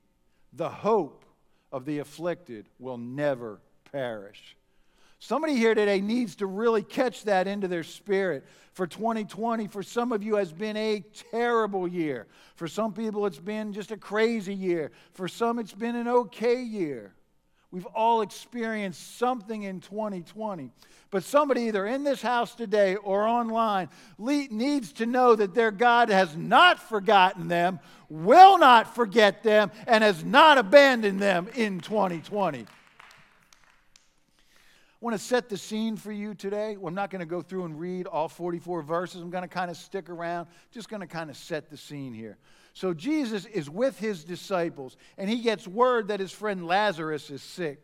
The 0.53 0.69
hope 0.69 1.25
of 1.71 1.85
the 1.85 1.99
afflicted 1.99 2.67
will 2.79 2.97
never 2.97 3.59
perish. 3.91 4.55
Somebody 5.19 5.55
here 5.55 5.73
today 5.73 6.01
needs 6.01 6.35
to 6.35 6.45
really 6.45 6.83
catch 6.83 7.23
that 7.23 7.47
into 7.47 7.67
their 7.67 7.83
spirit. 7.83 8.45
For 8.73 8.85
2020, 8.85 9.67
for 9.67 9.81
some 9.81 10.11
of 10.11 10.21
you, 10.21 10.35
has 10.35 10.53
been 10.53 10.77
a 10.77 11.03
terrible 11.31 11.87
year. 11.87 12.27
For 12.55 12.67
some 12.67 12.93
people, 12.93 13.25
it's 13.25 13.39
been 13.39 13.73
just 13.73 13.91
a 13.91 13.97
crazy 13.97 14.53
year. 14.53 14.91
For 15.13 15.27
some, 15.27 15.57
it's 15.57 15.73
been 15.73 15.95
an 15.95 16.07
okay 16.07 16.61
year. 16.61 17.13
We've 17.71 17.85
all 17.87 18.21
experienced 18.21 19.17
something 19.17 19.63
in 19.63 19.81
2020. 19.81 20.71
But 21.11 21.23
somebody, 21.23 21.61
either 21.63 21.85
in 21.85 22.03
this 22.03 22.21
house 22.21 22.55
today 22.55 22.95
or 22.95 23.27
online, 23.27 23.89
needs 24.17 24.93
to 24.93 25.05
know 25.05 25.35
that 25.35 25.53
their 25.53 25.71
God 25.71 26.09
has 26.09 26.35
not 26.35 26.79
forgotten 26.79 27.47
them, 27.47 27.79
will 28.09 28.57
not 28.57 28.95
forget 28.95 29.43
them, 29.43 29.71
and 29.87 30.03
has 30.03 30.23
not 30.23 30.57
abandoned 30.57 31.19
them 31.19 31.47
in 31.55 31.79
2020. 31.79 32.59
I 32.59 32.65
want 35.01 35.15
to 35.17 35.23
set 35.23 35.49
the 35.49 35.57
scene 35.57 35.97
for 35.97 36.11
you 36.11 36.33
today. 36.33 36.77
Well, 36.77 36.87
I'm 36.87 36.95
not 36.95 37.11
going 37.11 37.19
to 37.19 37.25
go 37.27 37.41
through 37.41 37.65
and 37.65 37.79
read 37.79 38.07
all 38.07 38.27
44 38.27 38.81
verses. 38.81 39.21
I'm 39.21 39.29
going 39.29 39.43
to 39.43 39.47
kind 39.47 39.69
of 39.69 39.77
stick 39.77 40.09
around, 40.09 40.47
just 40.71 40.89
going 40.89 41.01
to 41.01 41.07
kind 41.07 41.29
of 41.29 41.37
set 41.37 41.69
the 41.69 41.77
scene 41.77 42.13
here. 42.13 42.37
So 42.75 42.93
Jesus 42.93 43.45
is 43.45 43.69
with 43.69 43.97
his 43.99 44.25
disciples, 44.25 44.97
and 45.17 45.29
he 45.29 45.39
gets 45.41 45.65
word 45.65 46.09
that 46.09 46.19
his 46.19 46.33
friend 46.33 46.67
Lazarus 46.67 47.29
is 47.29 47.41
sick. 47.41 47.81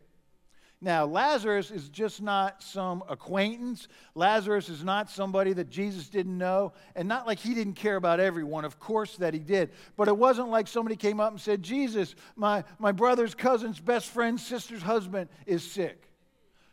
Now, 0.81 1.05
Lazarus 1.05 1.71
is 1.71 1.87
just 1.87 2.21
not 2.21 2.61
some 2.61 3.01
acquaintance. 3.07 3.87
Lazarus 4.15 4.67
is 4.67 4.83
not 4.83 5.09
somebody 5.09 5.53
that 5.53 5.69
Jesus 5.69 6.09
didn't 6.09 6.37
know, 6.37 6.73
and 6.93 7.07
not 7.07 7.25
like 7.25 7.39
he 7.39 7.53
didn't 7.53 7.75
care 7.75 7.95
about 7.95 8.19
everyone. 8.19 8.65
Of 8.65 8.81
course 8.81 9.15
that 9.17 9.33
he 9.33 9.39
did. 9.39 9.69
But 9.95 10.09
it 10.09 10.17
wasn't 10.17 10.49
like 10.49 10.67
somebody 10.67 10.97
came 10.97 11.21
up 11.21 11.31
and 11.31 11.39
said, 11.39 11.63
Jesus, 11.63 12.13
my, 12.35 12.65
my 12.77 12.91
brother's 12.91 13.33
cousin's 13.33 13.79
best 13.79 14.07
friend's 14.07 14.45
sister's 14.45 14.81
husband 14.81 15.29
is 15.45 15.63
sick. 15.63 16.03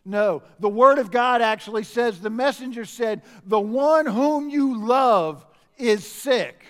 No, 0.04 0.42
the 0.58 0.68
Word 0.68 0.98
of 0.98 1.12
God 1.12 1.40
actually 1.40 1.84
says, 1.84 2.18
the 2.18 2.30
messenger 2.30 2.84
said, 2.84 3.22
the 3.44 3.60
one 3.60 4.06
whom 4.06 4.50
you 4.50 4.84
love 4.84 5.46
is 5.76 6.04
sick. 6.04 6.64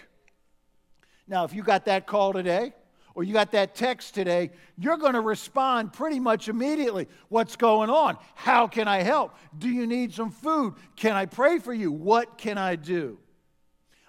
Now, 1.28 1.44
if 1.44 1.54
you 1.54 1.62
got 1.62 1.85
that 1.85 2.06
call 2.06 2.32
today, 2.32 2.73
or 3.14 3.25
you 3.25 3.32
got 3.32 3.50
that 3.50 3.75
text 3.75 4.14
today, 4.14 4.50
you're 4.76 4.97
going 4.97 5.14
to 5.14 5.20
respond 5.20 5.92
pretty 5.92 6.20
much 6.20 6.49
immediately. 6.49 7.08
What's 7.28 7.56
going 7.56 7.90
on? 7.90 8.16
How 8.37 8.68
can 8.68 8.87
I 8.87 9.02
help? 9.02 9.37
Do 9.58 9.68
you 9.68 9.87
need 9.88 10.14
some 10.14 10.30
food? 10.30 10.75
Can 10.94 11.16
I 11.16 11.26
pray 11.26 11.58
for 11.58 11.75
you? 11.75 11.90
What 11.90 12.38
can 12.38 12.58
I 12.58 12.76
do? 12.76 13.18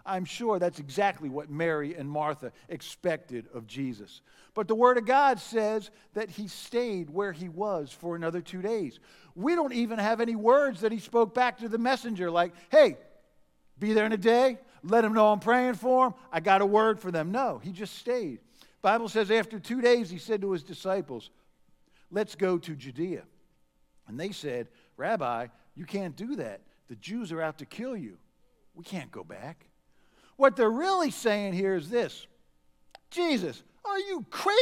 I'm 0.05 0.25
sure 0.25 0.59
that's 0.59 0.79
exactly 0.79 1.27
what 1.27 1.49
Mary 1.49 1.95
and 1.95 2.09
Martha 2.09 2.51
expected 2.67 3.47
of 3.53 3.67
Jesus. 3.67 4.21
But 4.53 4.67
the 4.67 4.75
Word 4.75 4.97
of 4.97 5.05
God 5.05 5.39
says 5.39 5.91
that 6.13 6.29
he 6.29 6.47
stayed 6.47 7.09
where 7.09 7.31
he 7.31 7.49
was 7.49 7.91
for 7.91 8.15
another 8.15 8.41
two 8.41 8.61
days. 8.61 8.99
We 9.35 9.55
don't 9.55 9.73
even 9.73 9.99
have 9.99 10.21
any 10.21 10.35
words 10.35 10.81
that 10.81 10.91
he 10.91 10.99
spoke 10.99 11.33
back 11.33 11.57
to 11.59 11.69
the 11.69 11.77
messenger, 11.77 12.29
like, 12.31 12.53
hey, 12.69 12.97
be 13.79 13.93
there 13.93 14.05
in 14.05 14.11
a 14.11 14.17
day, 14.17 14.59
let 14.83 15.03
him 15.03 15.13
know 15.13 15.31
I'm 15.31 15.39
praying 15.39 15.75
for 15.75 16.07
him. 16.07 16.13
I 16.31 16.39
got 16.39 16.61
a 16.61 16.65
word 16.65 16.99
for 16.99 17.11
them. 17.11 17.31
No, 17.31 17.59
he 17.63 17.71
just 17.71 17.97
stayed. 17.97 18.39
Bible 18.81 19.09
says 19.09 19.29
after 19.31 19.59
two 19.59 19.81
days, 19.81 20.09
he 20.09 20.17
said 20.17 20.41
to 20.41 20.51
his 20.51 20.63
disciples, 20.63 21.29
Let's 22.11 22.35
go 22.35 22.57
to 22.57 22.75
Judea. 22.75 23.23
And 24.07 24.19
they 24.19 24.31
said, 24.31 24.67
Rabbi, 24.97 25.47
you 25.75 25.85
can't 25.85 26.15
do 26.15 26.35
that. 26.37 26.61
The 26.87 26.95
Jews 26.95 27.31
are 27.31 27.41
out 27.41 27.59
to 27.59 27.65
kill 27.65 27.95
you. 27.95 28.17
We 28.73 28.83
can't 28.83 29.11
go 29.11 29.23
back. 29.23 29.67
What 30.37 30.55
they're 30.55 30.71
really 30.71 31.11
saying 31.11 31.53
here 31.53 31.75
is 31.75 31.89
this 31.89 32.25
Jesus, 33.11 33.63
are 33.85 33.99
you 33.99 34.25
crazy? 34.29 34.57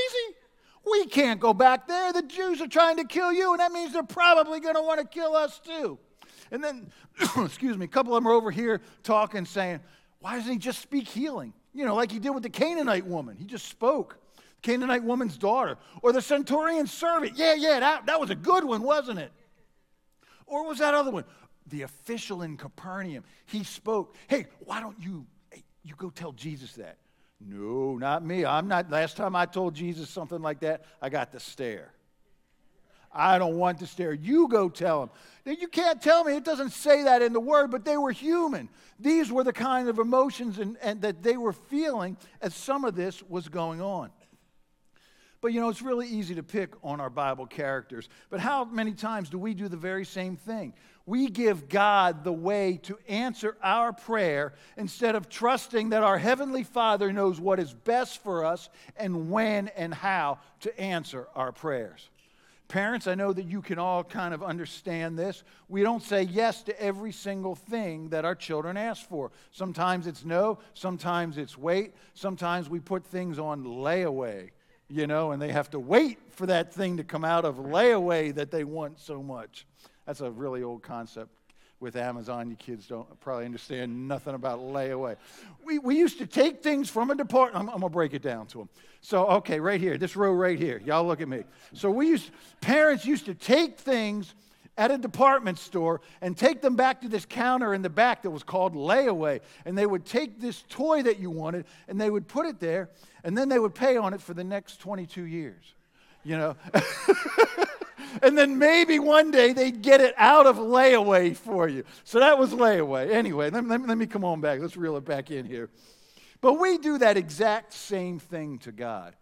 We 0.89 1.05
can't 1.05 1.39
go 1.39 1.53
back 1.53 1.87
there. 1.87 2.13
The 2.13 2.21
Jews 2.21 2.61
are 2.61 2.67
trying 2.67 2.97
to 2.97 3.03
kill 3.03 3.33
you, 3.33 3.51
and 3.51 3.59
that 3.59 3.71
means 3.71 3.93
they're 3.93 4.03
probably 4.03 4.59
going 4.59 4.75
to 4.75 4.81
want 4.81 4.99
to 5.01 5.05
kill 5.05 5.35
us 5.35 5.59
too. 5.59 5.99
And 6.51 6.63
then, 6.63 6.91
excuse 7.37 7.77
me, 7.77 7.85
a 7.85 7.89
couple 7.89 8.15
of 8.15 8.23
them 8.23 8.31
are 8.31 8.35
over 8.35 8.51
here 8.51 8.81
talking, 9.03 9.45
saying, 9.45 9.81
why 10.19 10.35
doesn't 10.35 10.51
he 10.51 10.57
just 10.57 10.81
speak 10.81 11.07
healing? 11.07 11.53
You 11.73 11.85
know, 11.85 11.95
like 11.95 12.11
he 12.11 12.19
did 12.19 12.31
with 12.31 12.43
the 12.43 12.49
Canaanite 12.49 13.05
woman. 13.05 13.37
He 13.37 13.45
just 13.45 13.67
spoke. 13.67 14.17
Canaanite 14.61 15.03
woman's 15.03 15.37
daughter. 15.37 15.77
Or 16.01 16.11
the 16.11 16.21
centurion's 16.21 16.91
servant. 16.91 17.33
Yeah, 17.35 17.53
yeah, 17.53 17.79
that, 17.79 18.05
that 18.07 18.19
was 18.19 18.29
a 18.29 18.35
good 18.35 18.63
one, 18.63 18.81
wasn't 18.81 19.19
it? 19.19 19.31
Or 20.45 20.65
was 20.65 20.79
that 20.79 20.93
other 20.93 21.11
one? 21.11 21.25
The 21.67 21.83
official 21.83 22.41
in 22.41 22.57
Capernaum. 22.57 23.23
He 23.45 23.63
spoke. 23.63 24.15
Hey, 24.27 24.47
why 24.59 24.79
don't 24.79 24.99
you, 24.99 25.25
hey, 25.51 25.63
you 25.83 25.93
go 25.97 26.09
tell 26.09 26.31
Jesus 26.31 26.73
that? 26.73 26.97
No, 27.39 27.97
not 27.97 28.25
me. 28.25 28.45
I'm 28.45 28.67
not. 28.67 28.89
Last 28.89 29.15
time 29.15 29.35
I 29.35 29.45
told 29.45 29.75
Jesus 29.75 30.09
something 30.09 30.41
like 30.41 30.59
that, 30.61 30.85
I 31.01 31.09
got 31.09 31.31
the 31.31 31.39
stare. 31.39 31.91
I 33.11 33.37
don't 33.37 33.57
want 33.57 33.79
to 33.79 33.87
stare. 33.87 34.13
You 34.13 34.47
go 34.47 34.69
tell 34.69 35.01
them. 35.01 35.09
Now, 35.45 35.53
you 35.59 35.67
can't 35.67 36.01
tell 36.01 36.23
me, 36.23 36.35
it 36.35 36.43
doesn't 36.43 36.71
say 36.71 37.03
that 37.03 37.21
in 37.21 37.33
the 37.33 37.39
word, 37.39 37.71
but 37.71 37.85
they 37.85 37.97
were 37.97 38.11
human. 38.11 38.69
These 38.99 39.31
were 39.31 39.43
the 39.43 39.53
kind 39.53 39.87
of 39.87 39.99
emotions 39.99 40.59
and, 40.59 40.77
and 40.81 41.01
that 41.01 41.23
they 41.23 41.37
were 41.37 41.53
feeling 41.53 42.17
as 42.41 42.53
some 42.53 42.83
of 42.83 42.95
this 42.95 43.23
was 43.23 43.47
going 43.47 43.81
on. 43.81 44.11
But 45.39 45.53
you 45.53 45.61
know, 45.61 45.69
it's 45.69 45.83
really 45.83 46.07
easy 46.07 46.35
to 46.35 46.43
pick 46.43 46.73
on 46.83 46.99
our 46.99 47.09
Bible 47.09 47.45
characters. 47.45 48.09
But 48.29 48.39
how 48.39 48.65
many 48.65 48.93
times 48.93 49.29
do 49.29 49.37
we 49.37 49.53
do 49.53 49.67
the 49.67 49.77
very 49.77 50.03
same 50.03 50.35
thing? 50.35 50.73
We 51.05 51.29
give 51.29 51.69
God 51.69 52.23
the 52.23 52.33
way 52.33 52.79
to 52.83 52.97
answer 53.07 53.55
our 53.63 53.93
prayer 53.93 54.53
instead 54.75 55.15
of 55.15 55.29
trusting 55.29 55.89
that 55.89 56.03
our 56.03 56.17
Heavenly 56.17 56.63
Father 56.63 57.13
knows 57.13 57.39
what 57.39 57.59
is 57.59 57.73
best 57.73 58.21
for 58.23 58.45
us 58.45 58.69
and 58.97 59.29
when 59.29 59.69
and 59.69 59.93
how 59.93 60.39
to 60.61 60.79
answer 60.79 61.27
our 61.35 61.51
prayers. 61.51 62.09
Parents, 62.67 63.07
I 63.07 63.15
know 63.15 63.31
that 63.31 63.45
you 63.45 63.61
can 63.61 63.79
all 63.79 64.03
kind 64.03 64.33
of 64.33 64.43
understand 64.43 65.17
this. 65.17 65.43
We 65.69 65.83
don't 65.83 66.03
say 66.03 66.23
yes 66.23 66.63
to 66.63 66.81
every 66.81 67.13
single 67.13 67.55
thing 67.55 68.09
that 68.09 68.25
our 68.25 68.35
children 68.35 68.75
ask 68.75 69.07
for. 69.07 69.31
Sometimes 69.51 70.05
it's 70.05 70.25
no, 70.25 70.59
sometimes 70.73 71.37
it's 71.37 71.57
wait, 71.57 71.93
sometimes 72.13 72.69
we 72.69 72.81
put 72.81 73.05
things 73.05 73.39
on 73.39 73.63
layaway, 73.63 74.49
you 74.89 75.07
know, 75.07 75.31
and 75.31 75.41
they 75.41 75.51
have 75.51 75.69
to 75.69 75.79
wait 75.79 76.19
for 76.29 76.45
that 76.47 76.73
thing 76.73 76.97
to 76.97 77.05
come 77.05 77.23
out 77.23 77.45
of 77.45 77.55
layaway 77.55 78.35
that 78.35 78.51
they 78.51 78.65
want 78.65 78.99
so 78.99 79.23
much. 79.23 79.65
That's 80.05 80.19
a 80.21 80.29
really 80.29 80.61
old 80.61 80.83
concept 80.83 81.31
with 81.79 81.95
Amazon. 81.95 82.49
You 82.49 82.55
kids 82.55 82.87
don't 82.87 83.19
probably 83.19 83.45
understand 83.45 84.07
nothing 84.07 84.35
about 84.35 84.59
layaway. 84.59 85.15
We, 85.63 85.79
we 85.79 85.97
used 85.97 86.17
to 86.19 86.25
take 86.25 86.63
things 86.63 86.89
from 86.89 87.11
a 87.11 87.15
department. 87.15 87.63
I'm, 87.63 87.69
I'm 87.69 87.79
going 87.79 87.91
to 87.91 87.95
break 87.95 88.13
it 88.13 88.21
down 88.21 88.47
to 88.47 88.59
them. 88.59 88.69
So, 89.01 89.25
okay, 89.27 89.59
right 89.59 89.79
here, 89.79 89.97
this 89.97 90.15
row 90.15 90.31
right 90.31 90.57
here. 90.57 90.81
Y'all 90.83 91.05
look 91.05 91.21
at 91.21 91.27
me. 91.27 91.43
So, 91.73 91.91
we 91.91 92.07
used, 92.07 92.31
parents 92.61 93.05
used 93.05 93.25
to 93.25 93.33
take 93.33 93.77
things 93.77 94.33
at 94.77 94.91
a 94.91 94.97
department 94.97 95.57
store 95.57 96.01
and 96.21 96.37
take 96.37 96.61
them 96.61 96.75
back 96.75 97.01
to 97.01 97.09
this 97.09 97.25
counter 97.25 97.73
in 97.73 97.81
the 97.81 97.89
back 97.89 98.21
that 98.21 98.29
was 98.29 98.43
called 98.43 98.75
layaway. 98.75 99.41
And 99.65 99.77
they 99.77 99.85
would 99.85 100.05
take 100.05 100.39
this 100.39 100.63
toy 100.69 101.03
that 101.03 101.19
you 101.19 101.31
wanted 101.31 101.65
and 101.87 101.99
they 101.99 102.09
would 102.09 102.27
put 102.27 102.45
it 102.45 102.59
there 102.59 102.89
and 103.23 103.37
then 103.37 103.49
they 103.49 103.59
would 103.59 103.73
pay 103.73 103.97
on 103.97 104.13
it 104.13 104.21
for 104.21 104.33
the 104.33 104.43
next 104.43 104.79
22 104.79 105.23
years. 105.23 105.73
You 106.23 106.37
know? 106.37 106.55
and 108.21 108.37
then 108.37 108.57
maybe 108.57 108.99
one 108.99 109.31
day 109.31 109.53
they'd 109.53 109.81
get 109.81 110.01
it 110.01 110.13
out 110.17 110.45
of 110.45 110.57
layaway 110.57 111.35
for 111.35 111.67
you. 111.67 111.83
So 112.03 112.19
that 112.19 112.37
was 112.37 112.51
layaway. 112.51 113.11
Anyway, 113.11 113.49
let, 113.49 113.65
let, 113.67 113.87
let 113.87 113.97
me 113.97 114.05
come 114.05 114.23
on 114.23 114.41
back. 114.41 114.59
Let's 114.59 114.77
reel 114.77 114.97
it 114.97 115.05
back 115.05 115.31
in 115.31 115.45
here. 115.45 115.69
But 116.41 116.59
we 116.59 116.77
do 116.77 116.97
that 116.99 117.17
exact 117.17 117.73
same 117.73 118.19
thing 118.19 118.59
to 118.59 118.71
God. 118.71 119.15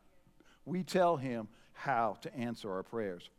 We 0.66 0.84
tell 0.84 1.18
him 1.18 1.48
how 1.74 2.18
to 2.22 2.36
answer 2.36 2.72
our 2.72 2.84
prayers. 2.84 3.30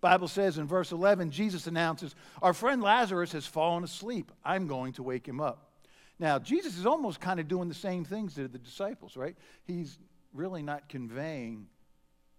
Bible 0.00 0.28
says 0.28 0.58
in 0.58 0.66
verse 0.66 0.92
11, 0.92 1.30
Jesus 1.30 1.66
announces, 1.66 2.14
Our 2.42 2.52
friend 2.52 2.82
Lazarus 2.82 3.32
has 3.32 3.46
fallen 3.46 3.82
asleep. 3.84 4.30
I'm 4.44 4.66
going 4.66 4.92
to 4.94 5.02
wake 5.02 5.26
him 5.26 5.40
up. 5.40 5.70
Now, 6.18 6.38
Jesus 6.38 6.78
is 6.78 6.86
almost 6.86 7.20
kind 7.20 7.40
of 7.40 7.48
doing 7.48 7.68
the 7.68 7.74
same 7.74 8.04
things 8.04 8.34
to 8.34 8.48
the 8.48 8.58
disciples, 8.58 9.16
right? 9.16 9.36
He's 9.64 9.98
really 10.32 10.62
not 10.62 10.88
conveying 10.88 11.66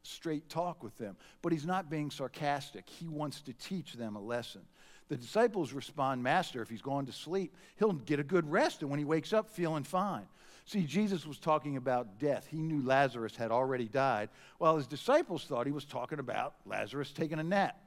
straight 0.08 0.50
talk 0.50 0.84
with 0.84 0.98
them, 0.98 1.16
but 1.42 1.52
he's 1.52 1.66
not 1.66 1.90
being 1.90 2.10
sarcastic. 2.12 2.90
He 2.90 3.08
wants 3.08 3.42
to 3.42 3.54
teach 3.54 3.94
them 3.94 4.16
a 4.16 4.22
lesson. 4.22 4.62
The 5.10 5.18
disciples 5.18 5.72
respond, 5.72 6.22
Master, 6.22 6.62
if 6.62 6.70
he's 6.70 6.82
gone 6.82 7.06
to 7.06 7.14
sleep, 7.14 7.56
he'll 7.78 7.94
get 7.94 8.20
a 8.20 8.24
good 8.24 8.50
rest, 8.50 8.82
and 8.82 8.90
when 8.90 9.00
he 9.00 9.06
wakes 9.06 9.32
up, 9.32 9.50
feeling 9.50 9.84
fine. 9.84 10.28
See, 10.66 10.84
Jesus 10.84 11.26
was 11.26 11.40
talking 11.40 11.78
about 11.78 12.20
death. 12.20 12.46
He 12.50 12.58
knew 12.58 12.86
Lazarus 12.86 13.36
had 13.36 13.52
already 13.52 13.88
died, 13.88 14.30
while 14.58 14.76
his 14.76 14.86
disciples 14.86 15.46
thought 15.46 15.66
he 15.66 15.72
was 15.72 15.86
talking 15.86 16.20
about 16.20 16.56
Lazarus 16.66 17.14
taking 17.14 17.40
a 17.40 17.44
nap. 17.44 17.78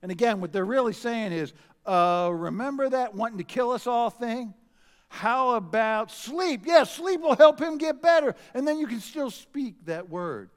And 0.00 0.10
again, 0.10 0.40
what 0.40 0.50
they're 0.52 0.64
really 0.64 0.94
saying 0.94 1.32
is, 1.32 1.52
uh, 1.84 2.30
remember 2.32 2.88
that 2.88 3.14
wanting 3.14 3.38
to 3.38 3.44
kill 3.44 3.70
us 3.70 3.86
all 3.86 4.08
thing? 4.08 4.54
How 5.08 5.56
about 5.56 6.10
sleep? 6.10 6.62
Yes, 6.64 6.90
sleep 6.90 7.20
will 7.20 7.36
help 7.36 7.60
him 7.60 7.78
get 7.78 8.02
better. 8.02 8.34
And 8.54 8.66
then 8.66 8.78
you 8.78 8.86
can 8.86 9.00
still 9.00 9.30
speak 9.30 9.84
that 9.86 10.08
word. 10.08 10.50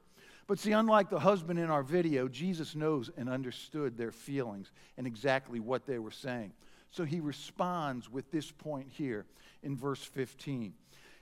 But 0.48 0.58
see, 0.58 0.72
unlike 0.72 1.10
the 1.10 1.20
husband 1.20 1.58
in 1.58 1.70
our 1.70 1.82
video, 1.82 2.26
Jesus 2.26 2.74
knows 2.74 3.10
and 3.18 3.28
understood 3.28 3.96
their 3.96 4.10
feelings 4.10 4.72
and 4.96 5.06
exactly 5.06 5.60
what 5.60 5.86
they 5.86 5.98
were 5.98 6.10
saying. 6.10 6.52
So 6.90 7.04
he 7.04 7.20
responds 7.20 8.10
with 8.10 8.30
this 8.32 8.50
point 8.50 8.88
here 8.90 9.26
in 9.62 9.76
verse 9.76 10.02
15. 10.02 10.72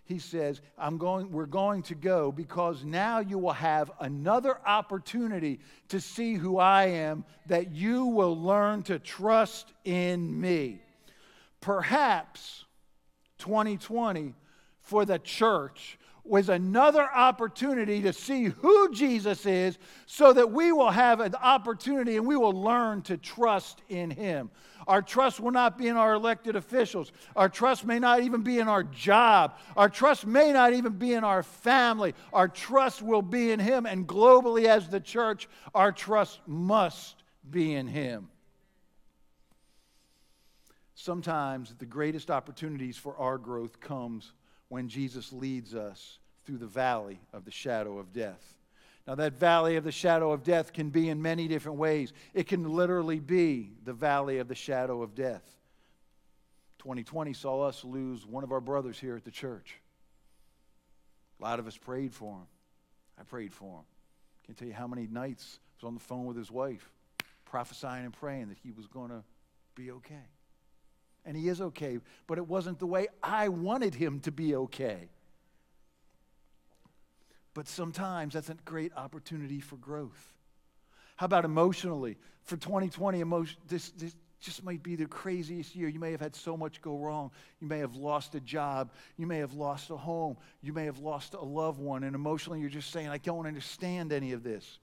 He 0.04 0.21
says, 0.21 0.61
I'm 0.78 0.97
going, 0.97 1.33
We're 1.33 1.47
going 1.47 1.83
to 1.85 1.97
go 1.97 2.30
because 2.30 2.85
now 2.85 3.18
you 3.18 3.37
will 3.37 3.52
have 3.52 3.90
another 3.99 4.61
opportunity 4.64 5.59
to 5.88 6.00
see 6.00 6.35
who 6.35 6.59
I 6.59 6.85
am, 6.85 7.25
that 7.47 7.73
you 7.73 8.04
will 8.06 8.40
learn 8.40 8.85
to 8.85 9.00
trust 9.00 9.73
in 9.85 10.40
me. 10.40 10.80
Perhaps 11.61 12.64
2020 13.38 14.35
for 14.83 15.04
the 15.04 15.18
church 15.18 15.99
was 16.28 16.49
another 16.49 17.09
opportunity 17.12 18.02
to 18.02 18.12
see 18.12 18.45
who 18.45 18.92
Jesus 18.92 19.47
is 19.47 19.78
so 20.06 20.33
that 20.33 20.50
we 20.50 20.73
will 20.73 20.90
have 20.90 21.21
an 21.21 21.35
opportunity 21.35 22.16
and 22.16 22.26
we 22.26 22.37
will 22.37 22.52
learn 22.52 23.02
to 23.02 23.16
trust 23.16 23.83
in 23.88 24.11
him. 24.11 24.50
Our 24.87 25.02
trust 25.02 25.40
will 25.40 25.50
not 25.50 25.76
be 25.76 25.88
in 25.88 25.97
our 25.97 26.14
elected 26.14 26.54
officials. 26.54 27.11
Our 27.35 27.49
trust 27.49 27.85
may 27.85 27.99
not 27.99 28.21
even 28.21 28.42
be 28.42 28.59
in 28.61 28.68
our 28.68 28.85
job. 28.85 29.59
Our 29.76 29.88
trust 29.88 30.26
may 30.26 30.52
not 30.52 30.75
even 30.75 30.92
be 30.92 31.12
in 31.12 31.25
our 31.25 31.42
family. 31.42 32.14
Our 32.33 32.49
trust 32.49 33.02
will 33.02 33.23
be 33.23 33.50
in 33.50 33.59
him. 33.59 33.87
And 33.87 34.06
globally, 34.06 34.66
as 34.66 34.88
the 34.88 35.00
church, 35.00 35.49
our 35.75 35.90
trust 35.90 36.40
must 36.47 37.23
be 37.50 37.75
in 37.75 37.88
him. 37.88 38.28
Sometimes 40.95 41.75
the 41.78 41.87
greatest 41.87 42.30
opportunities 42.30 42.97
for 42.97 43.16
our 43.16 43.38
growth 43.38 43.80
comes 43.80 44.33
when 44.68 44.88
Jesus 44.88 45.32
leads 45.32 45.75
us 45.75 46.18
through 46.44 46.58
the 46.58 46.66
valley 46.66 47.20
of 47.32 47.44
the 47.44 47.50
shadow 47.50 47.99
of 47.99 48.12
death. 48.12 48.54
Now, 49.06 49.14
that 49.16 49.35
valley 49.35 49.76
of 49.76 49.85
the 49.85 49.92
shadow 49.92 50.32
of 50.32 50.42
death 50.42 50.73
can 50.73 50.90
be 50.90 51.08
in 51.08 51.23
many 51.23 51.46
different 51.46 51.78
ways. 51.78 52.12
It 52.35 52.49
can 52.49 52.68
literally 52.75 53.20
be 53.20 53.73
the 53.85 53.92
valley 53.92 54.38
of 54.38 54.49
the 54.49 54.54
shadow 54.54 55.02
of 55.02 55.14
death. 55.14 55.44
2020 56.78 57.32
saw 57.32 57.62
us 57.62 57.85
lose 57.85 58.26
one 58.26 58.42
of 58.42 58.50
our 58.50 58.61
brothers 58.61 58.99
here 58.99 59.16
at 59.16 59.25
the 59.25 59.30
church. 59.30 59.78
A 61.38 61.42
lot 61.44 61.61
of 61.61 61.66
us 61.66 61.76
prayed 61.76 62.14
for 62.14 62.35
him. 62.35 62.46
I 63.18 63.23
prayed 63.23 63.52
for 63.52 63.78
him. 63.78 63.85
I 63.85 64.46
can't 64.46 64.58
tell 64.58 64.68
you 64.68 64.75
how 64.75 64.88
many 64.88 65.06
nights 65.06 65.61
I 65.61 65.85
was 65.85 65.88
on 65.88 65.94
the 65.94 66.00
phone 66.00 66.26
with 66.26 66.37
his 66.37 66.50
wife, 66.50 66.90
prophesying 67.44 68.04
and 68.04 68.12
praying 68.12 68.49
that 68.49 68.58
he 68.62 68.73
was 68.73 68.87
going 68.88 69.11
to 69.11 69.23
be 69.76 69.92
okay 69.92 70.35
and 71.26 71.36
he 71.36 71.49
is 71.49 71.60
okay, 71.60 71.99
but 72.26 72.39
it 72.39 72.47
wasn't 72.47 72.78
the 72.78 72.86
way 72.86 73.08
I 73.23 73.49
wanted 73.49 73.95
him 73.95 74.21
to 74.21 74.32
be 74.32 74.54
okay. 74.54 75.10
But 77.52 77.69
sometimes 77.69 78.34
that's 78.34 78.49
a 78.49 78.54
great 78.65 78.93
opportunity 78.97 79.60
for 79.60 79.76
growth. 79.76 80.34
How 81.17 81.26
about 81.26 81.45
emotionally? 81.45 82.17
For 82.45 82.56
2020, 82.56 83.21
emotion, 83.21 83.58
this, 83.67 83.91
this 83.91 84.15
just 84.41 84.62
might 84.62 84.82
be 84.82 84.95
the 84.95 85.06
craziest 85.06 85.75
year. 85.75 85.89
You 85.89 85.99
may 85.99 86.12
have 86.12 86.21
had 86.21 86.36
so 86.36 86.56
much 86.56 86.80
go 86.82 86.99
wrong. 86.99 87.30
You 87.60 87.67
may 87.67 87.78
have 87.78 87.97
lost 87.97 88.34
a 88.34 88.41
job. 88.41 88.93
You 89.17 89.26
may 89.26 89.39
have 89.39 89.54
lost 89.54 89.91
a 89.91 89.97
home. 89.97 90.36
You 90.62 90.73
may 90.73 90.84
have 90.84 90.99
lost 90.99 91.34
a 91.34 91.41
loved 91.41 91.80
one. 91.80 92.04
And 92.04 92.15
emotionally, 92.15 92.60
you're 92.60 92.69
just 92.69 92.91
saying, 92.91 93.08
I 93.08 93.19
don't 93.19 93.47
understand 93.47 94.12
any 94.12 94.32
of 94.32 94.43
this. 94.43 94.78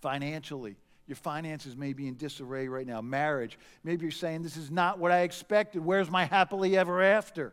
Financially, 0.00 0.76
your 1.06 1.16
finances 1.16 1.76
may 1.76 1.92
be 1.92 2.06
in 2.06 2.14
disarray 2.14 2.68
right 2.68 2.86
now. 2.86 3.00
Marriage, 3.00 3.58
maybe 3.82 4.04
you're 4.04 4.12
saying, 4.12 4.42
This 4.42 4.56
is 4.56 4.70
not 4.70 4.98
what 4.98 5.12
I 5.12 5.20
expected. 5.20 5.84
Where's 5.84 6.10
my 6.10 6.24
happily 6.24 6.76
ever 6.76 7.02
after? 7.02 7.52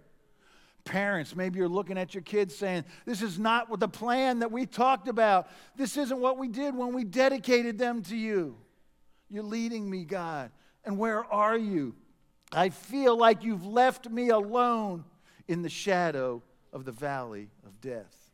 Parents, 0.86 1.36
maybe 1.36 1.60
you're 1.60 1.68
looking 1.68 1.98
at 1.98 2.14
your 2.14 2.24
kids 2.24 2.56
saying, 2.56 2.86
This 3.06 3.22
is 3.22 3.40
not 3.40 3.70
what 3.70 3.80
the 3.80 3.88
plan 3.88 4.40
that 4.40 4.52
we 4.52 4.66
talked 4.66 5.08
about. 5.08 5.50
This 5.76 5.98
isn't 5.98 6.20
what 6.20 6.38
we 6.38 6.48
did 6.48 6.76
when 6.76 6.94
we 6.94 7.04
dedicated 7.04 7.78
them 7.78 8.02
to 8.04 8.16
you. 8.16 8.56
You're 9.30 9.44
leading 9.44 9.90
me, 9.90 10.06
God. 10.06 10.52
And 10.86 10.98
where 10.98 11.24
are 11.26 11.58
you? 11.58 11.96
I 12.52 12.70
feel 12.70 13.18
like 13.18 13.44
you've 13.44 13.66
left 13.66 14.10
me 14.10 14.30
alone 14.30 15.06
in 15.48 15.62
the 15.62 15.70
shadow 15.70 16.42
of 16.72 16.86
the 16.86 16.92
valley 16.92 17.50
of 17.66 17.82
death. 17.82 18.29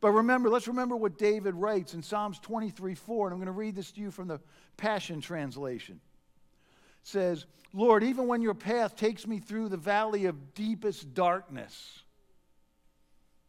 But 0.00 0.12
remember, 0.12 0.48
let's 0.48 0.68
remember 0.68 0.96
what 0.96 1.18
David 1.18 1.54
writes 1.54 1.94
in 1.94 2.02
Psalms 2.02 2.38
23 2.38 2.94
4, 2.94 3.26
and 3.26 3.34
I'm 3.34 3.38
going 3.38 3.46
to 3.46 3.52
read 3.52 3.74
this 3.74 3.92
to 3.92 4.00
you 4.00 4.10
from 4.10 4.28
the 4.28 4.40
Passion 4.76 5.20
Translation. 5.20 6.00
It 7.02 7.06
says, 7.06 7.46
Lord, 7.72 8.02
even 8.02 8.26
when 8.26 8.42
your 8.42 8.54
path 8.54 8.96
takes 8.96 9.26
me 9.26 9.38
through 9.38 9.68
the 9.68 9.76
valley 9.76 10.26
of 10.26 10.54
deepest 10.54 11.14
darkness, 11.14 12.02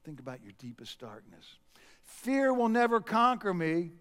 think 0.04 0.20
about 0.20 0.44
your 0.44 0.54
deepest 0.60 1.00
darkness. 1.00 1.46
Fear 2.04 2.54
will 2.54 2.70
never 2.70 3.00
conquer 3.00 3.54
me 3.54 3.92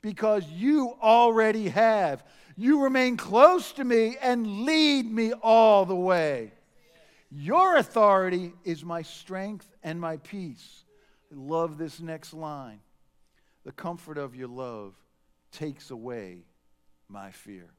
because 0.00 0.46
you 0.48 0.94
already 1.02 1.68
have. 1.68 2.24
You 2.56 2.84
remain 2.84 3.16
close 3.16 3.72
to 3.72 3.84
me 3.84 4.16
and 4.22 4.62
lead 4.62 5.10
me 5.10 5.32
all 5.32 5.84
the 5.84 5.96
way. 5.96 6.52
Your 7.30 7.76
authority 7.76 8.52
is 8.64 8.84
my 8.84 9.02
strength 9.02 9.68
and 9.82 10.00
my 10.00 10.18
peace. 10.18 10.84
Love 11.30 11.78
this 11.78 12.00
next 12.00 12.32
line. 12.32 12.80
The 13.64 13.72
comfort 13.72 14.18
of 14.18 14.36
your 14.36 14.48
love 14.48 14.94
takes 15.50 15.90
away 15.90 16.44
my 17.08 17.30
fear. 17.30 17.70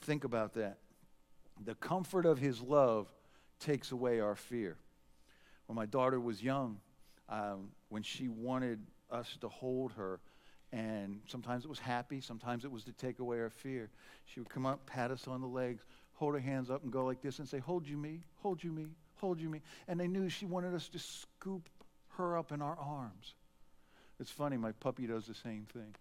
Think 0.00 0.24
about 0.24 0.54
that. 0.54 0.78
The 1.64 1.74
comfort 1.74 2.26
of 2.26 2.38
his 2.38 2.60
love 2.60 3.12
takes 3.60 3.92
away 3.92 4.20
our 4.20 4.34
fear. 4.34 4.76
When 5.66 5.76
my 5.76 5.86
daughter 5.86 6.18
was 6.18 6.42
young, 6.42 6.80
um, 7.28 7.68
when 7.90 8.02
she 8.02 8.28
wanted 8.28 8.80
us 9.10 9.36
to 9.40 9.48
hold 9.48 9.92
her, 9.92 10.20
and 10.72 11.20
sometimes 11.26 11.64
it 11.64 11.68
was 11.68 11.78
happy, 11.78 12.20
sometimes 12.20 12.64
it 12.64 12.72
was 12.72 12.84
to 12.84 12.92
take 12.92 13.18
away 13.18 13.40
our 13.40 13.50
fear, 13.50 13.90
she 14.24 14.40
would 14.40 14.48
come 14.48 14.66
up, 14.66 14.86
pat 14.86 15.10
us 15.10 15.28
on 15.28 15.40
the 15.40 15.46
legs, 15.46 15.84
hold 16.14 16.34
her 16.34 16.40
hands 16.40 16.70
up, 16.70 16.82
and 16.82 16.92
go 16.92 17.04
like 17.04 17.20
this 17.20 17.38
and 17.38 17.48
say, 17.48 17.58
Hold 17.58 17.86
you 17.86 17.96
me, 17.96 18.20
hold 18.36 18.62
you 18.64 18.72
me, 18.72 18.86
hold 19.16 19.40
you 19.40 19.48
me. 19.48 19.60
And 19.86 20.00
they 20.00 20.08
knew 20.08 20.28
she 20.28 20.46
wanted 20.46 20.74
us 20.74 20.88
to 20.88 20.98
scoop 20.98 21.68
her 22.20 22.36
up 22.38 22.52
in 22.52 22.62
our 22.62 22.78
arms. 22.78 23.34
It's 24.20 24.30
funny, 24.30 24.56
my 24.56 24.72
puppy 24.72 25.06
does 25.06 25.26
the 25.26 25.34
same 25.34 25.66
thing. 25.72 25.94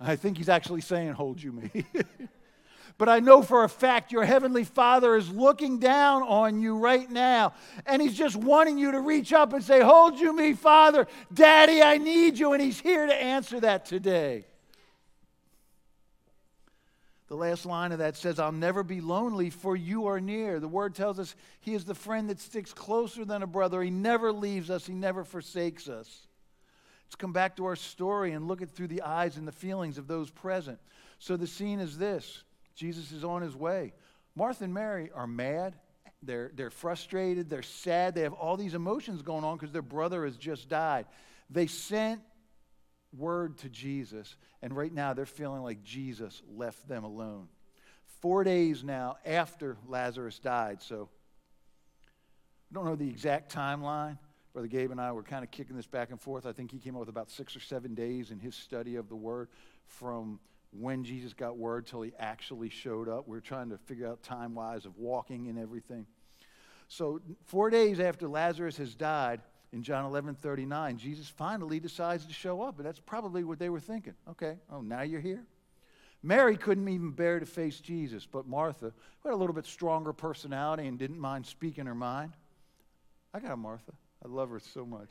I 0.00 0.16
think 0.16 0.38
he's 0.38 0.48
actually 0.48 0.80
saying, 0.80 1.12
Hold 1.12 1.42
you, 1.42 1.52
me. 1.52 1.84
but 2.98 3.08
I 3.08 3.20
know 3.20 3.42
for 3.42 3.64
a 3.64 3.68
fact 3.68 4.12
your 4.12 4.24
heavenly 4.24 4.64
Father 4.64 5.14
is 5.14 5.28
looking 5.30 5.78
down 5.78 6.22
on 6.22 6.60
you 6.60 6.78
right 6.78 7.08
now. 7.10 7.52
And 7.84 8.00
he's 8.00 8.16
just 8.16 8.34
wanting 8.34 8.78
you 8.78 8.92
to 8.92 9.00
reach 9.00 9.32
up 9.34 9.52
and 9.52 9.62
say, 9.62 9.82
Hold 9.82 10.18
you, 10.18 10.34
me, 10.34 10.54
Father. 10.54 11.06
Daddy, 11.32 11.82
I 11.82 11.98
need 11.98 12.38
you. 12.38 12.54
And 12.54 12.62
he's 12.62 12.80
here 12.80 13.06
to 13.06 13.14
answer 13.14 13.60
that 13.60 13.84
today. 13.84 14.46
The 17.30 17.36
last 17.36 17.64
line 17.64 17.92
of 17.92 18.00
that 18.00 18.16
says, 18.16 18.40
I'll 18.40 18.50
never 18.50 18.82
be 18.82 19.00
lonely, 19.00 19.50
for 19.50 19.76
you 19.76 20.08
are 20.08 20.20
near. 20.20 20.58
The 20.58 20.66
word 20.66 20.96
tells 20.96 21.20
us 21.20 21.36
he 21.60 21.74
is 21.74 21.84
the 21.84 21.94
friend 21.94 22.28
that 22.28 22.40
sticks 22.40 22.72
closer 22.72 23.24
than 23.24 23.44
a 23.44 23.46
brother. 23.46 23.80
He 23.80 23.90
never 23.90 24.32
leaves 24.32 24.68
us, 24.68 24.84
he 24.84 24.94
never 24.94 25.22
forsakes 25.22 25.88
us. 25.88 26.26
Let's 27.06 27.14
come 27.14 27.32
back 27.32 27.54
to 27.56 27.66
our 27.66 27.76
story 27.76 28.32
and 28.32 28.48
look 28.48 28.62
at 28.62 28.70
through 28.70 28.88
the 28.88 29.02
eyes 29.02 29.36
and 29.36 29.46
the 29.46 29.52
feelings 29.52 29.96
of 29.96 30.08
those 30.08 30.28
present. 30.28 30.80
So 31.20 31.36
the 31.36 31.46
scene 31.46 31.78
is 31.78 31.96
this 31.96 32.42
Jesus 32.74 33.12
is 33.12 33.22
on 33.22 33.42
his 33.42 33.54
way. 33.54 33.92
Martha 34.34 34.64
and 34.64 34.74
Mary 34.74 35.12
are 35.14 35.28
mad. 35.28 35.76
They're, 36.24 36.50
they're 36.52 36.70
frustrated. 36.70 37.48
They're 37.48 37.62
sad. 37.62 38.16
They 38.16 38.22
have 38.22 38.32
all 38.32 38.56
these 38.56 38.74
emotions 38.74 39.22
going 39.22 39.44
on 39.44 39.56
because 39.56 39.70
their 39.70 39.82
brother 39.82 40.24
has 40.24 40.36
just 40.36 40.68
died. 40.68 41.06
They 41.48 41.68
sent 41.68 42.22
word 43.16 43.58
to 43.58 43.68
Jesus, 43.68 44.36
and 44.62 44.76
right 44.76 44.92
now 44.92 45.14
they're 45.14 45.26
feeling 45.26 45.62
like 45.62 45.82
Jesus 45.82 46.42
left 46.54 46.88
them 46.88 47.04
alone. 47.04 47.48
Four 48.20 48.44
days 48.44 48.84
now 48.84 49.16
after 49.24 49.76
Lazarus 49.86 50.38
died, 50.38 50.82
so 50.82 51.08
I 52.70 52.74
don't 52.74 52.84
know 52.84 52.96
the 52.96 53.08
exact 53.08 53.54
timeline. 53.54 54.18
Brother 54.52 54.68
Gabe 54.68 54.90
and 54.90 55.00
I 55.00 55.12
were 55.12 55.22
kind 55.22 55.44
of 55.44 55.50
kicking 55.50 55.76
this 55.76 55.86
back 55.86 56.10
and 56.10 56.20
forth. 56.20 56.44
I 56.44 56.52
think 56.52 56.72
he 56.72 56.78
came 56.78 56.94
up 56.94 57.00
with 57.00 57.08
about 57.08 57.30
six 57.30 57.54
or 57.54 57.60
seven 57.60 57.94
days 57.94 58.30
in 58.30 58.38
his 58.38 58.54
study 58.54 58.96
of 58.96 59.08
the 59.08 59.16
Word 59.16 59.48
from 59.86 60.40
when 60.72 61.04
Jesus 61.04 61.32
got 61.32 61.56
word 61.56 61.86
till 61.86 62.02
he 62.02 62.12
actually 62.18 62.68
showed 62.68 63.08
up. 63.08 63.26
We 63.26 63.36
are 63.36 63.42
trying 63.42 63.70
to 63.70 63.78
figure 63.78 64.06
out 64.06 64.22
time 64.22 64.54
wise 64.54 64.86
of 64.86 64.96
walking 64.98 65.48
and 65.48 65.58
everything. 65.58 66.06
So, 66.88 67.20
four 67.44 67.70
days 67.70 68.00
after 68.00 68.28
Lazarus 68.28 68.76
has 68.78 68.94
died, 68.94 69.40
in 69.72 69.82
John 69.82 70.04
11 70.04 70.34
39, 70.34 70.98
Jesus 70.98 71.28
finally 71.28 71.78
decides 71.78 72.26
to 72.26 72.32
show 72.32 72.62
up. 72.62 72.78
And 72.78 72.86
that's 72.86 73.00
probably 73.00 73.44
what 73.44 73.58
they 73.58 73.68
were 73.68 73.80
thinking. 73.80 74.14
Okay, 74.30 74.56
oh, 74.72 74.80
now 74.80 75.02
you're 75.02 75.20
here? 75.20 75.44
Mary 76.22 76.56
couldn't 76.56 76.88
even 76.88 77.12
bear 77.12 77.40
to 77.40 77.46
face 77.46 77.80
Jesus, 77.80 78.26
but 78.26 78.46
Martha, 78.46 78.92
who 79.20 79.28
had 79.28 79.34
a 79.34 79.38
little 79.38 79.54
bit 79.54 79.64
stronger 79.64 80.12
personality 80.12 80.86
and 80.86 80.98
didn't 80.98 81.18
mind 81.18 81.46
speaking 81.46 81.86
her 81.86 81.94
mind, 81.94 82.32
I 83.32 83.40
got 83.40 83.58
Martha. 83.58 83.92
I 84.24 84.28
love 84.28 84.50
her 84.50 84.60
so 84.60 84.84
much. 84.84 85.10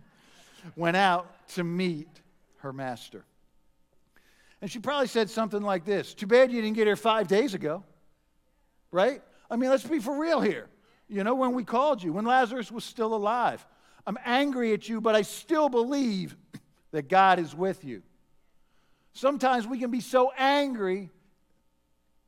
Went 0.76 0.96
out 0.96 1.48
to 1.48 1.64
meet 1.64 2.08
her 2.58 2.72
master. 2.72 3.24
And 4.62 4.70
she 4.70 4.78
probably 4.78 5.08
said 5.08 5.28
something 5.28 5.60
like 5.60 5.84
this 5.84 6.14
Too 6.14 6.26
bad 6.26 6.50
you 6.52 6.62
didn't 6.62 6.76
get 6.76 6.86
here 6.86 6.96
five 6.96 7.26
days 7.26 7.52
ago. 7.52 7.82
Right? 8.90 9.22
I 9.50 9.56
mean, 9.56 9.70
let's 9.70 9.84
be 9.84 9.98
for 9.98 10.18
real 10.18 10.40
here. 10.40 10.68
You 11.12 11.24
know, 11.24 11.34
when 11.34 11.52
we 11.52 11.62
called 11.62 12.02
you, 12.02 12.14
when 12.14 12.24
Lazarus 12.24 12.72
was 12.72 12.84
still 12.84 13.14
alive. 13.14 13.64
I'm 14.06 14.16
angry 14.24 14.72
at 14.72 14.88
you, 14.88 14.98
but 15.00 15.14
I 15.14 15.22
still 15.22 15.68
believe 15.68 16.34
that 16.90 17.08
God 17.08 17.38
is 17.38 17.54
with 17.54 17.84
you. 17.84 18.02
Sometimes 19.12 19.66
we 19.66 19.78
can 19.78 19.90
be 19.90 20.00
so 20.00 20.32
angry, 20.38 21.10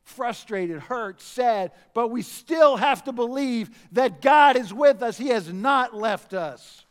frustrated, 0.02 0.80
hurt, 0.80 1.22
sad, 1.22 1.72
but 1.94 2.08
we 2.08 2.20
still 2.20 2.76
have 2.76 3.02
to 3.04 3.12
believe 3.12 3.70
that 3.92 4.20
God 4.20 4.56
is 4.56 4.72
with 4.72 5.02
us. 5.02 5.16
He 5.16 5.28
has 5.28 5.50
not 5.50 5.96
left 5.96 6.34
us. 6.34 6.83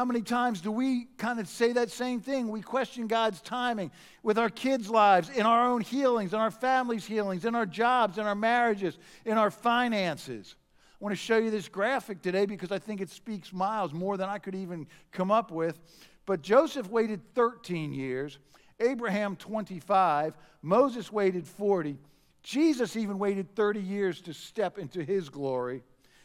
How 0.00 0.06
many 0.06 0.22
times 0.22 0.62
do 0.62 0.72
we 0.72 1.08
kind 1.18 1.38
of 1.38 1.46
say 1.46 1.74
that 1.74 1.90
same 1.90 2.22
thing? 2.22 2.48
We 2.48 2.62
question 2.62 3.06
God's 3.06 3.42
timing 3.42 3.90
with 4.22 4.38
our 4.38 4.48
kids' 4.48 4.88
lives, 4.88 5.28
in 5.28 5.44
our 5.44 5.68
own 5.68 5.82
healings, 5.82 6.32
in 6.32 6.40
our 6.40 6.50
families' 6.50 7.04
healings, 7.04 7.44
in 7.44 7.54
our 7.54 7.66
jobs, 7.66 8.16
in 8.16 8.24
our 8.24 8.34
marriages, 8.34 8.96
in 9.26 9.36
our 9.36 9.50
finances. 9.50 10.54
I 10.98 11.04
want 11.04 11.12
to 11.12 11.20
show 11.20 11.36
you 11.36 11.50
this 11.50 11.68
graphic 11.68 12.22
today 12.22 12.46
because 12.46 12.72
I 12.72 12.78
think 12.78 13.02
it 13.02 13.10
speaks 13.10 13.52
miles 13.52 13.92
more 13.92 14.16
than 14.16 14.30
I 14.30 14.38
could 14.38 14.54
even 14.54 14.86
come 15.12 15.30
up 15.30 15.50
with. 15.50 15.78
But 16.24 16.40
Joseph 16.40 16.88
waited 16.88 17.20
13 17.34 17.92
years, 17.92 18.38
Abraham 18.80 19.36
25, 19.36 20.34
Moses 20.62 21.12
waited 21.12 21.46
40, 21.46 21.98
Jesus 22.42 22.96
even 22.96 23.18
waited 23.18 23.54
30 23.54 23.80
years 23.80 24.22
to 24.22 24.32
step 24.32 24.78
into 24.78 25.04
his 25.04 25.28
glory. 25.28 25.82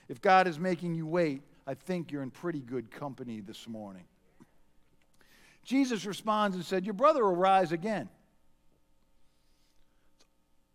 If 0.08 0.22
God 0.22 0.48
is 0.48 0.58
making 0.58 0.96
you 0.96 1.06
wait, 1.06 1.42
I 1.68 1.74
think 1.74 2.12
you're 2.12 2.24
in 2.24 2.32
pretty 2.32 2.62
good 2.62 2.92
company 2.92 3.42
this 3.42 3.68
morning. 3.68 4.06
Jesus 5.64 6.06
responds 6.06 6.56
and 6.56 6.64
said, 6.64 6.86
Your 6.86 6.94
brother 6.94 7.24
will 7.24 7.36
rise 7.36 7.72
again. 7.72 8.08
It's 10.18 10.26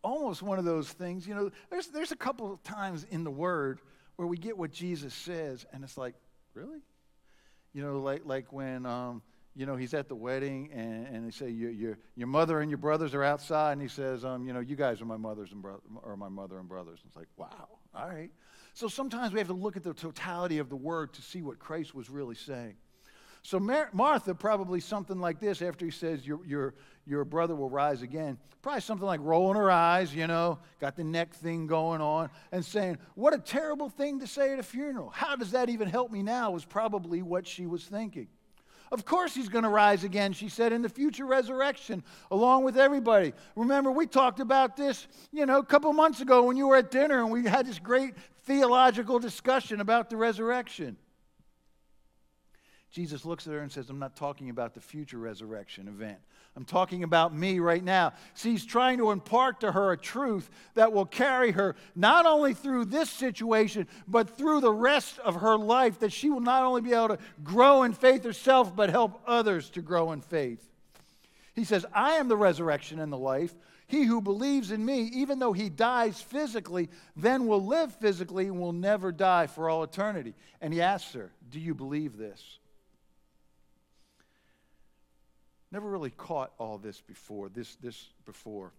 almost 0.03 0.43
one 0.43 0.59
of 0.59 0.65
those 0.65 0.91
things, 0.91 1.27
you 1.27 1.35
know, 1.35 1.51
there's, 1.71 1.87
there's 1.89 2.13
a 2.13 2.17
couple 2.17 2.53
of 2.53 2.63
times 2.63 3.07
in 3.11 3.23
the 3.23 3.31
Word 3.31 3.81
where 4.17 4.27
we 4.27 4.37
get 4.37 4.59
what 4.59 4.73
Jesus 4.73 5.15
says, 5.15 5.65
and 5.73 5.85
it's 5.85 5.97
like, 5.97 6.15
really? 6.55 6.81
You 7.73 7.83
know, 7.83 8.01
like, 8.01 8.23
like 8.25 8.53
when, 8.53 8.85
um, 8.85 9.23
you 9.55 9.67
know, 9.67 9.77
he's 9.77 9.95
at 9.95 10.09
the 10.09 10.15
wedding 10.15 10.71
and, 10.73 11.07
and 11.07 11.27
they 11.27 11.31
say, 11.31 11.51
your, 11.51 11.71
your, 11.71 11.99
your 12.17 12.27
mother 12.27 12.61
and 12.61 12.71
your 12.71 12.79
brothers 12.79 13.15
are 13.15 13.23
outside, 13.23 13.73
and 13.73 13.83
he 13.83 13.89
says, 13.89 14.25
um, 14.25 14.45
you 14.45 14.53
know, 14.53 14.61
you 14.61 14.77
guys 14.77 15.01
are 15.01 15.07
my 15.07 15.17
mothers 15.17 15.53
and 15.53 15.63
bro- 15.63 15.81
or 16.03 16.17
my 16.17 16.29
mother 16.29 16.59
and 16.59 16.69
brothers. 16.69 17.01
And 17.03 17.09
it's 17.09 17.17
like, 17.17 17.29
wow, 17.37 17.69
all 17.95 18.09
right. 18.09 18.31
So 18.81 18.89
sometimes 18.89 19.35
we 19.35 19.39
have 19.41 19.49
to 19.49 19.53
look 19.53 19.77
at 19.77 19.83
the 19.83 19.93
totality 19.93 20.57
of 20.57 20.71
the 20.71 20.77
word 20.77 21.13
to 21.13 21.21
see 21.21 21.43
what 21.43 21.59
Christ 21.59 21.95
was 21.95 22.09
really 22.09 22.35
saying. 22.35 22.77
So 23.43 23.61
Mar- 23.61 23.91
Martha, 23.93 24.35
probably 24.35 24.81
something 24.81 25.21
like 25.21 25.39
this 25.39 25.61
after 25.61 25.85
he 25.85 25.91
says, 25.91 26.27
your, 26.27 26.41
your, 26.47 26.75
your 27.05 27.27
brother 27.27 27.55
will 27.55 27.69
rise 27.69 28.01
again. 28.01 28.39
Probably 28.63 28.81
something 28.81 29.07
like 29.07 29.21
rolling 29.23 29.59
her 29.59 29.71
eyes, 29.71 30.15
you 30.15 30.27
know, 30.27 30.61
got 30.81 30.97
the 30.97 31.05
neck 31.05 31.35
thing 31.35 31.67
going 31.67 32.01
on, 32.01 32.31
and 32.53 32.65
saying, 32.65 32.97
What 33.17 33.35
a 33.35 33.39
terrible 33.39 33.91
thing 33.91 34.19
to 34.21 34.27
say 34.27 34.55
at 34.55 34.59
a 34.59 34.63
funeral. 34.63 35.11
How 35.11 35.37
does 35.37 35.51
that 35.51 35.69
even 35.69 35.87
help 35.87 36.11
me 36.11 36.23
now? 36.23 36.51
was 36.51 36.65
probably 36.65 37.21
what 37.21 37.47
she 37.47 37.67
was 37.67 37.85
thinking. 37.85 38.29
Of 38.93 39.05
course, 39.05 39.35
he's 39.35 39.49
going 39.49 39.63
to 39.63 39.71
rise 39.71 40.03
again, 40.03 40.33
she 40.33 40.49
said, 40.49 40.73
in 40.73 40.83
the 40.83 40.89
future 40.89 41.25
resurrection, 41.25 42.03
along 42.31 42.65
with 42.65 42.77
everybody. 42.77 43.33
Remember, 43.55 43.93
we 43.93 44.07
talked 44.07 44.41
about 44.41 44.77
this, 44.77 45.07
you 45.33 45.47
know, 45.47 45.59
a 45.59 45.65
couple 45.65 45.93
months 45.93 46.21
ago 46.21 46.43
when 46.43 46.57
you 46.57 46.67
were 46.67 46.77
at 46.77 46.91
dinner 46.91 47.21
and 47.21 47.31
we 47.31 47.45
had 47.45 47.67
this 47.67 47.79
great 47.79 48.15
theological 48.51 49.21
discussion 49.21 49.81
about 49.81 50.11
the 50.11 50.17
resurrection. 50.17 50.97
Jesus 52.91 53.25
looks 53.25 53.47
at 53.47 53.53
her 53.53 53.61
and 53.61 53.71
says, 53.71 53.89
I'm 53.89 54.01
not 54.01 54.17
talking 54.17 54.51
about 54.51 54.75
the 54.75 54.81
future 54.81 55.19
resurrection 55.19 55.87
event. 55.87 56.19
I'm 56.57 56.65
talking 56.65 57.05
about 57.05 57.33
me 57.33 57.61
right 57.61 57.85
now. 57.85 58.13
See, 58.35 58.51
he's 58.51 58.67
trying 58.67 58.99
to 58.99 59.13
impart 59.13 59.61
to 59.61 59.71
her 59.71 59.93
a 59.93 59.97
truth 59.97 60.51
that 60.75 60.93
will 60.93 61.07
carry 61.07 61.53
her 61.53 61.77
not 61.95 62.27
only 62.27 62.53
through 62.53 62.87
this 62.87 63.09
situation, 63.09 63.87
but 64.09 64.37
through 64.37 64.63
the 64.63 64.73
rest 64.73 65.21
of 65.21 65.37
her 65.37 65.57
life, 65.57 66.01
that 66.01 66.13
she 66.13 66.29
will 66.29 66.41
not 66.41 66.65
only 66.65 66.81
be 66.81 66.93
able 66.93 67.11
to 67.11 67.19
grow 67.45 67.85
in 67.85 67.93
faith 67.93 68.25
herself, 68.25 68.75
but 68.75 68.91
help 68.91 69.23
others 69.29 69.71
to 69.71 69.81
grow 69.81 70.11
in 70.11 70.23
faith. 70.23 70.69
He 71.55 71.63
says, 71.63 71.87
I 71.93 72.15
am 72.15 72.27
the 72.27 72.37
resurrection 72.37 72.99
and 72.99 73.13
the 73.13 73.17
life. 73.17 73.55
He 73.91 74.05
who 74.05 74.21
believes 74.21 74.71
in 74.71 74.85
me, 74.85 75.11
even 75.15 75.41
though 75.41 75.53
he 75.53 75.69
dies 75.69 76.21
physically, 76.21 76.89
then 77.17 77.49
will 77.49 77.67
live 77.67 77.93
physically 77.97 78.47
and 78.47 78.61
will 78.61 78.73
never 78.73 79.11
die 79.11 79.49
for 79.49 79.69
all 79.69 79.83
eternity. 79.83 80.37
And 80.61 80.73
he 80.73 80.81
asks 80.81 81.13
her, 81.15 81.33
Do 81.51 81.59
you 81.59 81.75
believe 81.75 82.17
this? 82.17 82.61
Never 85.73 85.91
really 85.91 86.11
caught 86.11 86.53
all 86.57 86.79
this 86.79 87.01
before, 87.01 87.49
this, 87.49 87.75
this 87.83 88.07
before. 88.27 88.73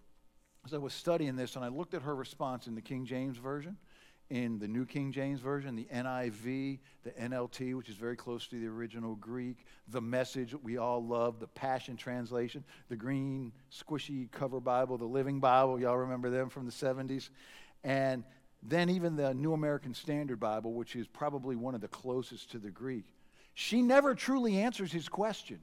As 0.65 0.73
I 0.73 0.77
was 0.77 0.93
studying 0.93 1.35
this 1.35 1.57
and 1.57 1.65
I 1.65 1.67
looked 1.67 1.93
at 1.93 2.03
her 2.03 2.15
response 2.15 2.67
in 2.67 2.75
the 2.75 2.81
King 2.81 3.05
James 3.05 3.37
Version, 3.37 3.75
in 4.31 4.57
the 4.59 4.67
New 4.67 4.85
King 4.85 5.11
James 5.11 5.41
Version, 5.41 5.75
the 5.75 5.89
NIV, 5.93 6.79
the 7.03 7.11
NLT, 7.11 7.75
which 7.75 7.89
is 7.89 7.95
very 7.95 8.15
close 8.15 8.47
to 8.47 8.57
the 8.57 8.65
original 8.65 9.15
Greek, 9.15 9.65
the 9.89 9.99
message 9.99 10.51
that 10.51 10.63
we 10.63 10.77
all 10.77 11.05
love, 11.05 11.41
the 11.41 11.47
Passion 11.47 11.97
Translation, 11.97 12.63
the 12.87 12.95
green, 12.95 13.51
squishy 13.69 14.31
cover 14.31 14.61
Bible, 14.61 14.97
the 14.97 15.03
Living 15.03 15.41
Bible, 15.41 15.81
y'all 15.81 15.97
remember 15.97 16.29
them 16.29 16.47
from 16.47 16.65
the 16.65 16.71
70s, 16.71 17.29
and 17.83 18.23
then 18.63 18.89
even 18.89 19.17
the 19.17 19.33
New 19.33 19.51
American 19.51 19.93
Standard 19.93 20.39
Bible, 20.39 20.71
which 20.71 20.95
is 20.95 21.07
probably 21.07 21.57
one 21.57 21.75
of 21.75 21.81
the 21.81 21.89
closest 21.89 22.51
to 22.51 22.57
the 22.57 22.71
Greek. 22.71 23.03
She 23.53 23.81
never 23.81 24.15
truly 24.15 24.59
answers 24.59 24.93
his 24.93 25.09
question 25.09 25.59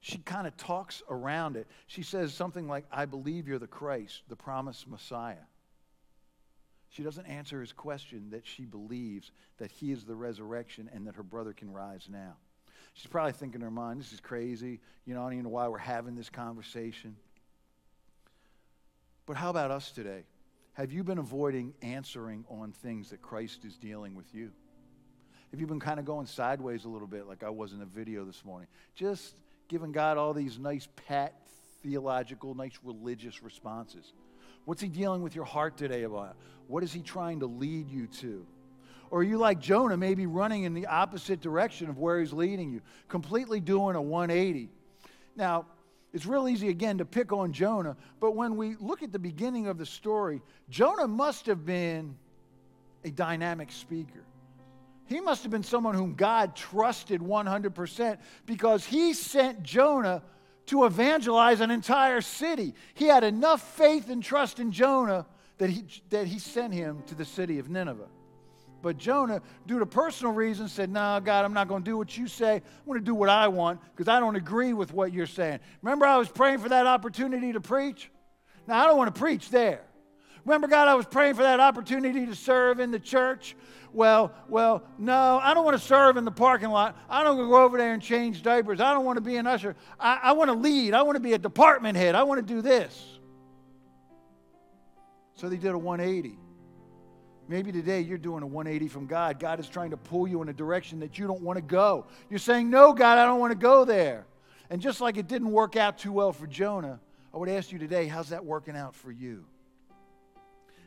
she 0.00 0.18
kind 0.18 0.46
of 0.46 0.54
talks 0.58 1.02
around 1.08 1.56
it. 1.56 1.66
She 1.86 2.02
says 2.02 2.34
something 2.34 2.68
like, 2.68 2.84
I 2.92 3.06
believe 3.06 3.48
you're 3.48 3.58
the 3.58 3.66
Christ, 3.66 4.20
the 4.28 4.36
promised 4.36 4.86
Messiah. 4.86 5.46
She 6.94 7.02
doesn't 7.02 7.26
answer 7.26 7.60
his 7.60 7.72
question 7.72 8.28
that 8.30 8.46
she 8.46 8.64
believes 8.64 9.32
that 9.58 9.72
he 9.72 9.90
is 9.90 10.04
the 10.04 10.14
resurrection 10.14 10.88
and 10.94 11.08
that 11.08 11.16
her 11.16 11.24
brother 11.24 11.52
can 11.52 11.72
rise 11.72 12.06
now. 12.08 12.36
She's 12.92 13.08
probably 13.08 13.32
thinking 13.32 13.60
in 13.60 13.64
her 13.64 13.70
mind, 13.70 13.98
this 13.98 14.12
is 14.12 14.20
crazy. 14.20 14.78
You 15.04 15.14
know, 15.14 15.22
I 15.22 15.24
don't 15.24 15.32
even 15.32 15.44
know 15.44 15.50
why 15.50 15.66
we're 15.66 15.78
having 15.78 16.14
this 16.14 16.30
conversation. 16.30 17.16
But 19.26 19.36
how 19.36 19.50
about 19.50 19.72
us 19.72 19.90
today? 19.90 20.22
Have 20.74 20.92
you 20.92 21.02
been 21.02 21.18
avoiding 21.18 21.74
answering 21.82 22.44
on 22.48 22.70
things 22.70 23.10
that 23.10 23.20
Christ 23.20 23.64
is 23.64 23.76
dealing 23.76 24.14
with 24.14 24.32
you? 24.32 24.52
Have 25.50 25.60
you 25.60 25.66
been 25.66 25.80
kind 25.80 25.98
of 25.98 26.06
going 26.06 26.26
sideways 26.26 26.84
a 26.84 26.88
little 26.88 27.08
bit, 27.08 27.26
like 27.26 27.42
I 27.42 27.50
was 27.50 27.72
in 27.72 27.80
the 27.80 27.86
video 27.86 28.24
this 28.24 28.44
morning? 28.44 28.68
Just 28.94 29.34
giving 29.66 29.90
God 29.90 30.16
all 30.16 30.32
these 30.32 30.60
nice, 30.60 30.86
pat, 31.08 31.34
theological, 31.82 32.54
nice 32.54 32.78
religious 32.84 33.42
responses? 33.42 34.12
What's 34.64 34.82
He 34.82 34.88
dealing 34.88 35.22
with 35.22 35.34
your 35.34 35.44
heart 35.44 35.76
today 35.76 36.04
about? 36.04 36.36
What 36.68 36.82
is 36.82 36.92
He 36.92 37.00
trying 37.00 37.40
to 37.40 37.46
lead 37.46 37.88
you 37.88 38.06
to? 38.06 38.46
Or 39.10 39.20
are 39.20 39.24
you 39.24 39.38
like 39.38 39.60
Jonah, 39.60 39.96
maybe 39.96 40.26
running 40.26 40.64
in 40.64 40.74
the 40.74 40.86
opposite 40.86 41.40
direction 41.40 41.88
of 41.88 41.98
where 41.98 42.20
He's 42.20 42.32
leading 42.32 42.72
you, 42.72 42.80
completely 43.08 43.60
doing 43.60 43.96
a 43.96 44.02
180? 44.02 44.70
Now, 45.36 45.66
it's 46.12 46.26
real 46.26 46.48
easy 46.48 46.68
again 46.68 46.98
to 46.98 47.04
pick 47.04 47.32
on 47.32 47.52
Jonah, 47.52 47.96
but 48.20 48.36
when 48.36 48.56
we 48.56 48.76
look 48.76 49.02
at 49.02 49.12
the 49.12 49.18
beginning 49.18 49.66
of 49.66 49.78
the 49.78 49.86
story, 49.86 50.42
Jonah 50.70 51.08
must 51.08 51.46
have 51.46 51.66
been 51.66 52.16
a 53.02 53.10
dynamic 53.10 53.72
speaker. 53.72 54.24
He 55.06 55.20
must 55.20 55.42
have 55.42 55.50
been 55.50 55.64
someone 55.64 55.94
whom 55.94 56.14
God 56.14 56.56
trusted 56.56 57.20
100% 57.20 58.18
because 58.46 58.86
he 58.86 59.12
sent 59.12 59.62
Jonah 59.62 60.22
to 60.66 60.84
evangelize 60.84 61.60
an 61.60 61.70
entire 61.70 62.20
city. 62.20 62.74
He 62.94 63.06
had 63.06 63.24
enough 63.24 63.62
faith 63.76 64.08
and 64.10 64.22
trust 64.22 64.60
in 64.60 64.72
Jonah 64.72 65.26
that 65.58 65.70
he, 65.70 65.84
that 66.10 66.26
he 66.26 66.38
sent 66.38 66.72
him 66.72 67.02
to 67.06 67.14
the 67.14 67.24
city 67.24 67.58
of 67.58 67.70
Nineveh. 67.70 68.08
But 68.82 68.98
Jonah, 68.98 69.40
due 69.66 69.78
to 69.78 69.86
personal 69.86 70.34
reasons, 70.34 70.72
said, 70.72 70.90
No, 70.90 71.18
God, 71.24 71.44
I'm 71.44 71.54
not 71.54 71.68
going 71.68 71.82
to 71.82 71.90
do 71.90 71.96
what 71.96 72.18
you 72.18 72.28
say. 72.28 72.56
I'm 72.56 72.86
going 72.86 72.98
to 72.98 73.04
do 73.04 73.14
what 73.14 73.30
I 73.30 73.48
want 73.48 73.80
because 73.96 74.08
I 74.08 74.20
don't 74.20 74.36
agree 74.36 74.74
with 74.74 74.92
what 74.92 75.12
you're 75.12 75.26
saying. 75.26 75.60
Remember, 75.80 76.04
I 76.04 76.18
was 76.18 76.28
praying 76.28 76.58
for 76.58 76.68
that 76.68 76.86
opportunity 76.86 77.54
to 77.54 77.62
preach? 77.62 78.10
Now, 78.66 78.84
I 78.84 78.86
don't 78.86 78.98
want 78.98 79.14
to 79.14 79.18
preach 79.18 79.48
there. 79.48 79.80
Remember, 80.44 80.68
God, 80.68 80.88
I 80.88 80.94
was 80.94 81.06
praying 81.06 81.34
for 81.34 81.42
that 81.42 81.60
opportunity 81.60 82.26
to 82.26 82.34
serve 82.34 82.78
in 82.78 82.90
the 82.90 82.98
church. 82.98 83.56
Well, 83.92 84.32
well, 84.48 84.82
no, 84.98 85.38
I 85.42 85.54
don't 85.54 85.64
want 85.64 85.78
to 85.78 85.82
serve 85.82 86.16
in 86.16 86.24
the 86.24 86.32
parking 86.32 86.70
lot. 86.70 86.98
I 87.08 87.22
don't 87.22 87.36
want 87.36 87.46
to 87.46 87.50
go 87.50 87.64
over 87.64 87.78
there 87.78 87.94
and 87.94 88.02
change 88.02 88.42
diapers. 88.42 88.80
I 88.80 88.92
don't 88.92 89.04
want 89.04 89.16
to 89.16 89.22
be 89.22 89.36
an 89.36 89.46
usher. 89.46 89.76
I, 89.98 90.18
I 90.22 90.32
want 90.32 90.48
to 90.48 90.54
lead. 90.54 90.94
I 90.94 91.02
want 91.02 91.16
to 91.16 91.20
be 91.20 91.32
a 91.32 91.38
department 91.38 91.96
head. 91.96 92.14
I 92.14 92.24
want 92.24 92.46
to 92.46 92.54
do 92.54 92.60
this. 92.60 93.18
So 95.36 95.48
they 95.48 95.56
did 95.56 95.72
a 95.72 95.78
180. 95.78 96.38
Maybe 97.46 97.72
today 97.72 98.00
you're 98.00 98.18
doing 98.18 98.42
a 98.42 98.46
180 98.46 98.88
from 98.88 99.06
God. 99.06 99.38
God 99.38 99.60
is 99.60 99.68
trying 99.68 99.90
to 99.90 99.96
pull 99.96 100.26
you 100.26 100.42
in 100.42 100.48
a 100.48 100.52
direction 100.52 101.00
that 101.00 101.18
you 101.18 101.26
don't 101.26 101.42
want 101.42 101.56
to 101.56 101.62
go. 101.62 102.06
You're 102.30 102.38
saying, 102.38 102.70
No, 102.70 102.92
God, 102.92 103.18
I 103.18 103.26
don't 103.26 103.38
want 103.38 103.52
to 103.52 103.58
go 103.58 103.84
there. 103.84 104.26
And 104.70 104.80
just 104.80 105.00
like 105.00 105.16
it 105.18 105.28
didn't 105.28 105.50
work 105.50 105.76
out 105.76 105.98
too 105.98 106.12
well 106.12 106.32
for 106.32 106.46
Jonah, 106.46 107.00
I 107.32 107.36
would 107.36 107.48
ask 107.48 107.70
you 107.70 107.78
today, 107.78 108.06
how's 108.06 108.30
that 108.30 108.44
working 108.44 108.76
out 108.76 108.94
for 108.94 109.12
you? 109.12 109.44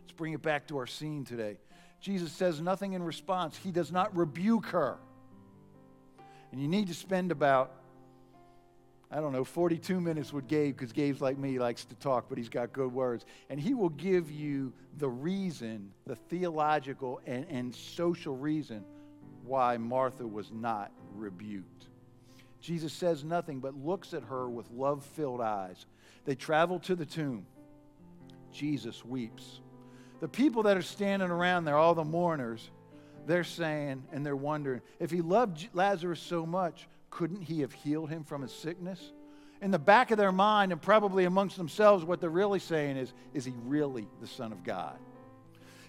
Let's 0.08 0.16
bring 0.16 0.32
it 0.32 0.42
back 0.42 0.68
to 0.68 0.78
our 0.78 0.88
scene 0.88 1.26
today. 1.26 1.58
Jesus 2.00 2.32
says 2.32 2.62
nothing 2.62 2.94
in 2.94 3.04
response, 3.04 3.58
he 3.58 3.72
does 3.72 3.92
not 3.92 4.16
rebuke 4.16 4.68
her. 4.68 5.00
And 6.54 6.62
you 6.62 6.70
need 6.70 6.88
to 6.88 6.94
spend 6.94 7.30
about, 7.30 7.74
I 9.12 9.18
don't 9.18 9.34
know, 9.34 9.44
42 9.44 10.00
minutes 10.00 10.32
with 10.32 10.48
Gabe, 10.48 10.78
because 10.78 10.94
Gabe's 10.94 11.20
like 11.20 11.38
me, 11.38 11.60
likes 11.60 11.84
to 11.84 11.96
talk, 11.96 12.30
but 12.30 12.38
he's 12.38 12.48
got 12.48 12.72
good 12.72 12.94
words. 12.94 13.26
And 13.50 13.60
he 13.60 13.74
will 13.74 13.90
give 13.90 14.32
you 14.32 14.72
the 14.98 15.10
reason, 15.10 15.92
the 16.06 16.16
theological 16.16 17.20
and, 17.26 17.46
and 17.50 17.76
social 17.76 18.38
reason 18.38 18.86
why 19.44 19.76
Martha 19.76 20.26
was 20.26 20.54
not 20.54 20.90
rebuked. 21.16 21.88
Jesus 22.62 22.94
says 22.94 23.26
nothing 23.26 23.60
but 23.60 23.76
looks 23.76 24.14
at 24.14 24.24
her 24.24 24.50
with 24.50 24.72
love 24.72 25.04
filled 25.04 25.42
eyes. 25.42 25.86
They 26.24 26.36
travel 26.36 26.80
to 26.80 26.96
the 26.96 27.06
tomb. 27.06 27.46
Jesus 28.54 29.04
weeps. 29.04 29.60
The 30.20 30.28
people 30.28 30.64
that 30.64 30.78
are 30.78 30.82
standing 30.82 31.30
around 31.30 31.66
there, 31.66 31.78
all 31.78 31.94
the 31.94 32.04
mourners, 32.04 32.70
they're 33.26 33.44
saying 33.44 34.04
and 34.12 34.26
they're 34.26 34.36
wondering 34.36 34.82
if 35.00 35.12
he 35.12 35.22
loved 35.22 35.68
Lazarus 35.74 36.20
so 36.20 36.46
much, 36.46 36.88
couldn't 37.10 37.42
he 37.42 37.62
have 37.62 37.74
healed 37.74 38.10
him 38.10 38.24
from 38.24 38.42
his 38.42 38.52
sickness? 38.52 39.12
In 39.62 39.72
the 39.72 39.80
back 39.80 40.12
of 40.12 40.18
their 40.18 40.32
mind, 40.32 40.72
and 40.72 40.82
probably 40.82 41.26
amongst 41.26 41.58
themselves, 41.58 42.06
what 42.06 42.22
they're 42.22 42.30
really 42.30 42.60
saying 42.60 42.98
is, 42.98 43.14
is 43.34 43.44
he 43.44 43.54
really 43.66 44.08
the 44.22 44.28
Son 44.28 44.52
of 44.52 44.64
God? 44.64 44.98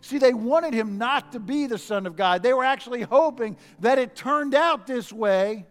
See, 0.01 0.19
they 0.19 0.33
wanted 0.33 0.75
him 0.75 0.97
not 0.97 1.33
to 1.33 1.41
be 1.41 1.67
the 1.67 1.79
Son 1.79 2.07
of 2.07 2.17
God. 2.17 2.43
They 2.43 2.55
were 2.55 2.65
actually 2.65 3.03
hoping 3.03 3.57
that 3.81 3.99
it 3.99 4.17
turned 4.17 4.55
out 4.55 4.87
this 4.87 5.13
way 5.13 5.67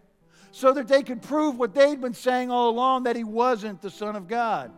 so 0.52 0.72
that 0.72 0.86
they 0.86 1.02
could 1.02 1.22
prove 1.22 1.58
what 1.58 1.74
they'd 1.74 2.00
been 2.00 2.14
saying 2.14 2.50
all 2.50 2.70
along 2.70 3.04
that 3.04 3.16
he 3.16 3.24
wasn't 3.24 3.80
the 3.82 3.90
Son 3.90 4.16
of 4.16 4.28
God. 4.28 4.70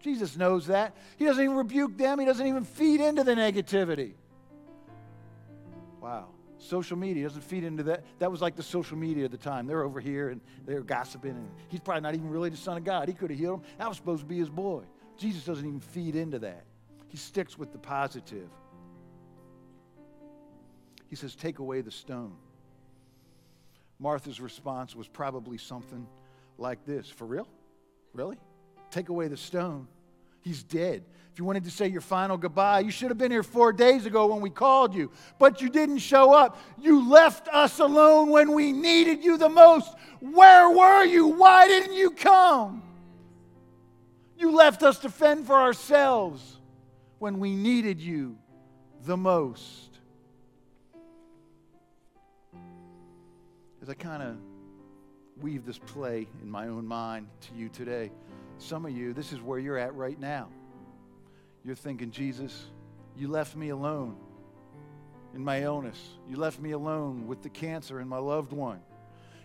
Jesus 0.00 0.36
knows 0.36 0.66
that. 0.68 0.96
He 1.16 1.24
doesn't 1.24 1.42
even 1.42 1.56
rebuke 1.56 1.96
them, 1.96 2.18
he 2.18 2.26
doesn't 2.26 2.46
even 2.46 2.64
feed 2.64 3.00
into 3.00 3.24
the 3.24 3.34
negativity. 3.34 4.12
Wow. 6.00 6.28
Social 6.58 6.96
media 6.96 7.24
doesn't 7.24 7.42
feed 7.42 7.62
into 7.62 7.84
that. 7.84 8.04
That 8.18 8.30
was 8.30 8.40
like 8.40 8.56
the 8.56 8.62
social 8.62 8.96
media 8.96 9.24
at 9.24 9.30
the 9.30 9.36
time. 9.36 9.66
They're 9.66 9.84
over 9.84 10.00
here 10.00 10.30
and 10.30 10.40
they're 10.66 10.82
gossiping, 10.82 11.30
and 11.30 11.50
he's 11.68 11.80
probably 11.80 12.02
not 12.02 12.14
even 12.14 12.28
really 12.28 12.50
the 12.50 12.56
Son 12.56 12.76
of 12.76 12.84
God. 12.84 13.08
He 13.08 13.14
could 13.14 13.30
have 13.30 13.38
healed 13.38 13.60
him. 13.60 13.66
That 13.78 13.88
was 13.88 13.96
supposed 13.96 14.22
to 14.22 14.26
be 14.26 14.38
his 14.38 14.48
boy. 14.48 14.82
Jesus 15.16 15.44
doesn't 15.44 15.66
even 15.66 15.80
feed 15.80 16.16
into 16.16 16.38
that, 16.40 16.64
he 17.08 17.16
sticks 17.16 17.58
with 17.58 17.72
the 17.72 17.78
positive. 17.78 18.48
He 21.08 21.16
says, 21.16 21.34
Take 21.34 21.58
away 21.58 21.80
the 21.80 21.90
stone. 21.90 22.36
Martha's 23.98 24.40
response 24.40 24.94
was 24.94 25.08
probably 25.08 25.58
something 25.58 26.06
like 26.56 26.84
this 26.84 27.08
For 27.08 27.26
real? 27.26 27.48
Really? 28.12 28.36
Take 28.90 29.08
away 29.08 29.28
the 29.28 29.36
stone. 29.36 29.86
He's 30.40 30.62
dead. 30.62 31.04
If 31.32 31.38
you 31.38 31.44
wanted 31.44 31.64
to 31.64 31.70
say 31.70 31.86
your 31.86 32.00
final 32.00 32.36
goodbye, 32.36 32.80
you 32.80 32.90
should 32.90 33.10
have 33.10 33.18
been 33.18 33.30
here 33.30 33.42
four 33.42 33.72
days 33.72 34.06
ago 34.06 34.26
when 34.26 34.40
we 34.40 34.50
called 34.50 34.94
you, 34.94 35.10
but 35.38 35.60
you 35.60 35.68
didn't 35.68 35.98
show 35.98 36.32
up. 36.32 36.58
You 36.80 37.08
left 37.08 37.46
us 37.48 37.78
alone 37.78 38.30
when 38.30 38.52
we 38.54 38.72
needed 38.72 39.22
you 39.22 39.36
the 39.36 39.48
most. 39.48 39.94
Where 40.20 40.70
were 40.70 41.04
you? 41.04 41.28
Why 41.28 41.68
didn't 41.68 41.94
you 41.94 42.10
come? 42.10 42.82
You 44.36 44.52
left 44.52 44.82
us 44.82 44.98
to 45.00 45.10
fend 45.10 45.46
for 45.46 45.54
ourselves 45.54 46.58
when 47.18 47.38
we 47.38 47.54
needed 47.54 48.00
you 48.00 48.38
the 49.04 49.16
most. 49.16 49.98
As 53.80 53.88
I 53.88 53.94
kind 53.94 54.22
of 54.22 54.36
weave 55.40 55.64
this 55.64 55.78
play 55.78 56.26
in 56.42 56.50
my 56.50 56.68
own 56.68 56.86
mind 56.86 57.28
to 57.42 57.54
you 57.54 57.68
today, 57.68 58.10
some 58.58 58.84
of 58.84 58.92
you, 58.92 59.12
this 59.12 59.32
is 59.32 59.40
where 59.40 59.58
you're 59.58 59.78
at 59.78 59.94
right 59.94 60.18
now. 60.18 60.48
You're 61.64 61.76
thinking, 61.76 62.10
Jesus, 62.10 62.66
you 63.16 63.28
left 63.28 63.56
me 63.56 63.70
alone 63.70 64.16
in 65.34 65.44
my 65.44 65.62
illness. 65.62 65.98
You 66.28 66.36
left 66.36 66.60
me 66.60 66.72
alone 66.72 67.26
with 67.26 67.42
the 67.42 67.48
cancer 67.48 68.00
in 68.00 68.08
my 68.08 68.18
loved 68.18 68.52
one. 68.52 68.80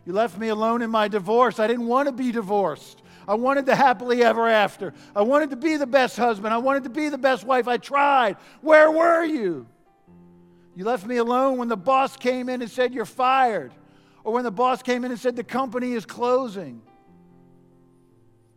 You 0.06 0.14
left 0.14 0.38
me 0.38 0.50
alone 0.50 0.82
in 0.82 0.90
my 0.90 1.08
divorce. 1.08 1.60
I 1.60 1.68
didn't 1.68 1.88
want 1.88 2.08
to 2.08 2.12
be 2.12 2.32
divorced. 2.32 3.02
I 3.28 3.36
wanted 3.36 3.66
the 3.66 3.76
happily 3.76 4.22
ever 4.22 4.50
after. 4.50 4.94
I 5.16 5.22
wanted 5.22 5.52
to 5.52 5.56
be 5.56 5.78
the 5.78 5.88
best 5.88 6.18
husband. 6.18 6.54
I 6.54 6.58
wanted 6.58 6.84
to 6.84 6.90
be 6.90 7.10
the 7.10 7.18
best 7.18 7.46
wife. 7.46 7.68
I 7.68 7.78
tried. 7.78 8.36
Where 8.62 8.92
were 8.92 9.24
you? 9.24 9.66
You 10.76 10.86
left 10.86 11.06
me 11.06 11.18
alone 11.18 11.58
when 11.58 11.70
the 11.70 11.78
boss 11.78 12.18
came 12.18 12.50
in 12.50 12.62
and 12.62 12.70
said, 12.70 12.94
You're 12.94 13.06
fired. 13.06 13.72
Or 14.26 14.34
when 14.34 14.44
the 14.44 14.52
boss 14.52 14.82
came 14.82 15.06
in 15.06 15.12
and 15.12 15.20
said, 15.20 15.36
The 15.36 15.44
company 15.44 15.94
is 15.94 16.06
closing. 16.06 16.82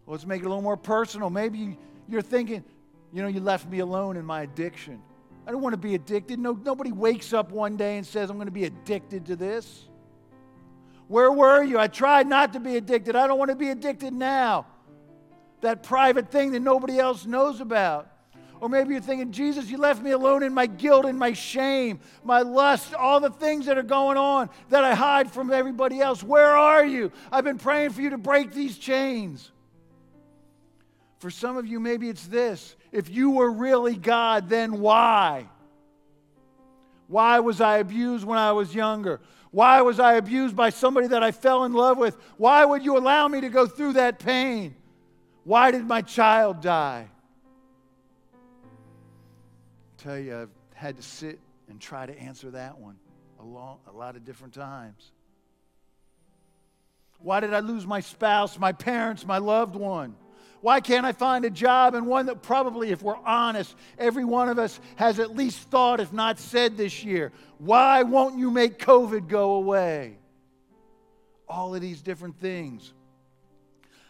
Let's 0.07 0.27
make 0.27 0.43
it 0.43 0.47
a 0.47 0.49
little 0.49 0.63
more 0.63 0.77
personal. 0.77 1.31
Maybe 1.31 1.77
you're 2.09 2.23
thinking, 2.23 2.65
you 3.13 3.23
know, 3.23 3.29
you 3.29 3.41
left 3.41 3.69
me 3.69 3.81
alone 3.81 4.17
in 4.17 4.25
my 4.25 4.43
addiction. 4.43 5.03
I 5.47 5.53
don't 5.53 5.63
want 5.63 5.75
to 5.75 5.79
be 5.79 5.95
addicted. 5.95 6.39
No, 6.39 6.53
nobody 6.53 6.93
wakes 6.93 7.33
up 7.33 7.51
one 7.51 7.77
day 7.77 7.97
and 7.97 8.07
says, 8.07 8.31
I'm 8.31 8.37
going 8.37 8.47
to 8.47 8.53
be 8.53 8.65
addicted 8.65 9.27
to 9.27 9.37
this. 9.37 9.85
Where 11.09 11.31
were 11.31 11.63
you? 11.63 11.79
I 11.79 11.87
tried 11.87 12.27
not 12.27 12.53
to 12.55 12.61
be 12.61 12.77
addicted. 12.77 13.15
I 13.15 13.27
don't 13.27 13.39
want 13.39 13.51
to 13.51 13.57
be 13.57 13.71
addicted 13.71 14.13
now. 14.13 14.67
That 15.61 15.83
private 15.83 16.31
thing 16.31 16.53
that 16.53 16.61
nobody 16.61 16.99
else 16.99 17.27
knows 17.27 17.61
about. 17.61 18.11
Or 18.61 18.69
maybe 18.69 18.95
you're 18.95 19.03
thinking, 19.03 19.33
Jesus, 19.33 19.71
you 19.71 19.77
left 19.77 20.03
me 20.03 20.13
alone 20.13 20.43
in 20.43 20.53
my 20.53 20.67
guilt 20.67 21.05
and 21.05 21.19
my 21.19 21.33
shame, 21.33 22.01
my 22.25 22.41
lust, 22.41 22.95
all 22.95 23.21
the 23.21 23.31
things 23.31 23.67
that 23.67 23.77
are 23.77 23.83
going 23.83 24.17
on 24.17 24.51
that 24.71 24.83
I 24.83 24.95
hide 24.95 25.31
from 25.31 25.53
everybody 25.53 26.01
else. 26.01 26.23
Where 26.23 26.57
are 26.57 26.85
you? 26.85 27.13
I've 27.31 27.45
been 27.45 27.59
praying 27.59 27.91
for 27.91 28.01
you 28.01 28.11
to 28.11 28.19
break 28.19 28.53
these 28.53 28.79
chains. 28.79 29.53
For 31.19 31.31
some 31.31 31.57
of 31.57 31.67
you, 31.67 31.81
maybe 31.81 32.09
it's 32.09 32.27
this 32.27 32.77
if 32.93 33.09
you 33.09 33.31
were 33.31 33.51
really 33.51 33.97
God, 33.97 34.49
then 34.49 34.81
why? 34.81 35.49
Why 37.09 37.41
was 37.41 37.61
I 37.61 37.79
abused 37.79 38.25
when 38.25 38.39
I 38.39 38.53
was 38.53 38.75
younger? 38.75 39.21
Why 39.51 39.81
was 39.81 40.01
I 40.01 40.15
abused 40.15 40.57
by 40.57 40.71
somebody 40.71 41.07
that 41.09 41.23
I 41.23 41.33
fell 41.33 41.65
in 41.65 41.73
love 41.73 41.99
with? 41.99 42.17
Why 42.37 42.65
would 42.65 42.85
you 42.85 42.99
allow 42.99 43.29
me 43.29 43.41
to 43.41 43.49
go 43.49 43.67
through 43.67 43.95
that 43.95 44.19
pain? 44.19 44.75
Why 45.45 45.71
did 45.71 45.87
my 45.87 46.03
child 46.03 46.61
die? 46.61 47.09
I 48.65 50.03
tell 50.03 50.19
you, 50.19 50.37
I've 50.37 50.51
had 50.75 50.97
to 50.97 51.03
sit 51.03 51.39
and 51.69 51.81
try 51.81 52.05
to 52.05 52.19
answer 52.19 52.51
that 52.51 52.79
one 52.79 52.97
a, 53.41 53.45
long, 53.45 53.79
a 53.89 53.93
lot 53.93 54.17
of 54.17 54.25
different 54.25 54.55
times. 54.55 55.13
Why 57.19 57.41
did 57.41 57.55
I 57.55 57.61
lose 57.61 57.87
my 57.87 58.01
spouse, 58.01 58.59
my 58.59 58.73
parents, 58.73 59.25
my 59.25 59.39
loved 59.39 59.75
one? 59.75 60.17
Why 60.61 60.81
can't 60.81 61.07
I 61.07 61.13
find 61.13 61.45
a 61.45 61.51
job? 61.51 61.95
And 61.95 62.07
one 62.07 62.27
that 62.27 62.43
probably, 62.43 62.91
if 62.91 63.03
we're 63.03 63.17
honest, 63.17 63.75
every 63.99 64.25
one 64.25 64.49
of 64.49 64.59
us 64.59 64.81
has 64.97 65.19
at 65.21 65.37
least 65.37 65.71
thought, 65.71 66.01
if 66.01 66.13
not 66.13 66.39
said 66.39 66.77
this 66.77 67.05
year. 67.05 67.33
Why 67.59 68.03
won't 68.03 68.39
you 68.39 68.51
make 68.51 68.79
COVID 68.79 69.29
go 69.29 69.53
away? 69.53 70.19
All 71.49 71.75
of 71.75 71.81
these 71.81 72.03
different 72.03 72.39
things. 72.41 72.93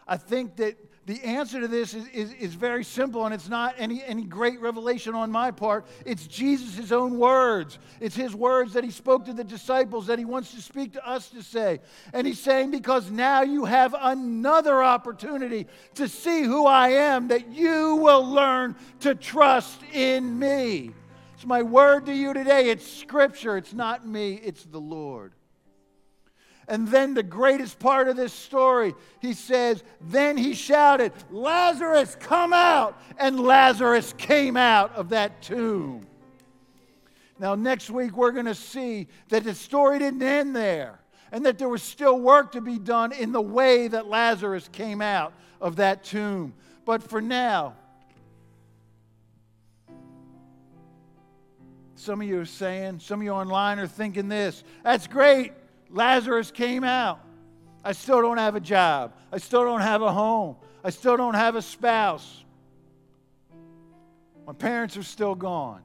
I 0.08 0.16
think 0.16 0.56
that 0.56 0.76
the 1.06 1.22
answer 1.22 1.60
to 1.60 1.68
this 1.68 1.94
is, 1.94 2.08
is, 2.08 2.32
is, 2.32 2.54
very 2.54 2.82
simple, 2.82 3.24
and 3.24 3.32
it's 3.32 3.48
not 3.48 3.76
any, 3.78 4.02
any 4.02 4.24
great 4.24 4.60
revelation 4.60 5.14
on 5.14 5.30
my 5.30 5.52
part. 5.52 5.86
It's 6.04 6.26
Jesus' 6.26 6.90
own 6.90 7.16
words. 7.16 7.78
It's 8.00 8.16
his 8.16 8.34
words 8.34 8.72
that 8.72 8.82
he 8.82 8.90
spoke 8.90 9.24
to 9.26 9.32
the 9.32 9.44
disciples 9.44 10.08
that 10.08 10.18
he 10.18 10.24
wants 10.24 10.50
to 10.54 10.60
speak 10.60 10.94
to 10.94 11.08
us 11.08 11.28
to 11.28 11.44
say. 11.44 11.78
And 12.12 12.26
he's 12.26 12.40
saying, 12.40 12.72
Because 12.72 13.08
now 13.08 13.42
you 13.42 13.66
have 13.66 13.94
another 13.96 14.82
opportunity 14.82 15.68
to 15.94 16.08
see 16.08 16.42
who 16.42 16.66
I 16.66 16.88
am, 16.88 17.28
that 17.28 17.52
you 17.52 17.94
will 17.96 18.28
learn 18.28 18.74
to 19.00 19.14
trust 19.14 19.80
in 19.92 20.36
me. 20.36 20.90
It's 21.36 21.46
my 21.46 21.62
word 21.62 22.06
to 22.06 22.12
you 22.12 22.34
today. 22.34 22.70
It's 22.70 22.84
scripture. 22.84 23.56
It's 23.56 23.72
not 23.72 24.04
me, 24.08 24.40
it's 24.42 24.64
the 24.64 24.80
Lord. 24.80 25.35
And 26.68 26.88
then 26.88 27.14
the 27.14 27.22
greatest 27.22 27.78
part 27.78 28.08
of 28.08 28.16
this 28.16 28.32
story, 28.32 28.94
he 29.20 29.34
says, 29.34 29.84
Then 30.00 30.36
he 30.36 30.54
shouted, 30.54 31.12
Lazarus, 31.30 32.16
come 32.18 32.52
out! 32.52 33.00
And 33.18 33.38
Lazarus 33.38 34.14
came 34.18 34.56
out 34.56 34.94
of 34.96 35.10
that 35.10 35.42
tomb. 35.42 36.06
Now, 37.38 37.54
next 37.54 37.90
week, 37.90 38.16
we're 38.16 38.32
going 38.32 38.46
to 38.46 38.54
see 38.54 39.06
that 39.28 39.44
the 39.44 39.54
story 39.54 39.98
didn't 39.98 40.22
end 40.22 40.56
there 40.56 41.00
and 41.30 41.44
that 41.46 41.58
there 41.58 41.68
was 41.68 41.82
still 41.82 42.18
work 42.18 42.52
to 42.52 42.60
be 42.60 42.78
done 42.78 43.12
in 43.12 43.30
the 43.30 43.40
way 43.40 43.88
that 43.88 44.06
Lazarus 44.06 44.68
came 44.72 45.02
out 45.02 45.34
of 45.60 45.76
that 45.76 46.02
tomb. 46.02 46.54
But 46.84 47.02
for 47.02 47.20
now, 47.20 47.74
Some 51.98 52.20
of 52.20 52.28
you 52.28 52.38
are 52.38 52.44
saying, 52.44 53.00
some 53.00 53.20
of 53.20 53.24
you 53.24 53.30
online 53.30 53.78
are 53.78 53.86
thinking 53.86 54.28
this 54.28 54.62
that's 54.84 55.06
great. 55.06 55.52
Lazarus 55.90 56.50
came 56.50 56.84
out. 56.84 57.20
I 57.84 57.92
still 57.92 58.20
don't 58.20 58.38
have 58.38 58.56
a 58.56 58.60
job. 58.60 59.14
I 59.32 59.38
still 59.38 59.64
don't 59.64 59.80
have 59.80 60.02
a 60.02 60.12
home. 60.12 60.56
I 60.82 60.90
still 60.90 61.16
don't 61.16 61.34
have 61.34 61.54
a 61.54 61.62
spouse. 61.62 62.44
My 64.46 64.52
parents 64.52 64.96
are 64.96 65.02
still 65.02 65.34
gone. 65.34 65.82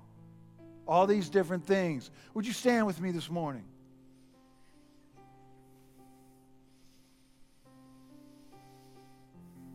All 0.87 1.07
these 1.07 1.29
different 1.29 1.65
things. 1.65 2.09
Would 2.33 2.45
you 2.45 2.53
stand 2.53 2.85
with 2.85 2.99
me 2.99 3.11
this 3.11 3.29
morning? 3.29 3.63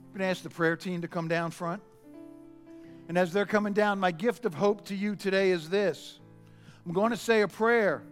I'm 0.07 0.19
going 0.19 0.21
to 0.21 0.31
ask 0.31 0.43
the 0.43 0.51
prayer 0.51 0.77
team 0.77 1.03
to 1.03 1.09
come 1.09 1.29
down 1.29 1.51
front. 1.51 1.83
And 3.09 3.17
as 3.17 3.33
they're 3.33 3.47
coming 3.47 3.73
down, 3.73 4.01
my 4.01 4.11
gift 4.11 4.45
of 4.47 4.55
hope 4.55 4.87
to 4.87 4.95
you 4.95 5.15
today 5.15 5.51
is 5.51 5.69
this 5.69 6.19
I'm 6.85 6.93
going 6.93 7.11
to 7.11 7.17
say 7.17 7.43
a 7.43 7.49
prayer. 7.49 8.03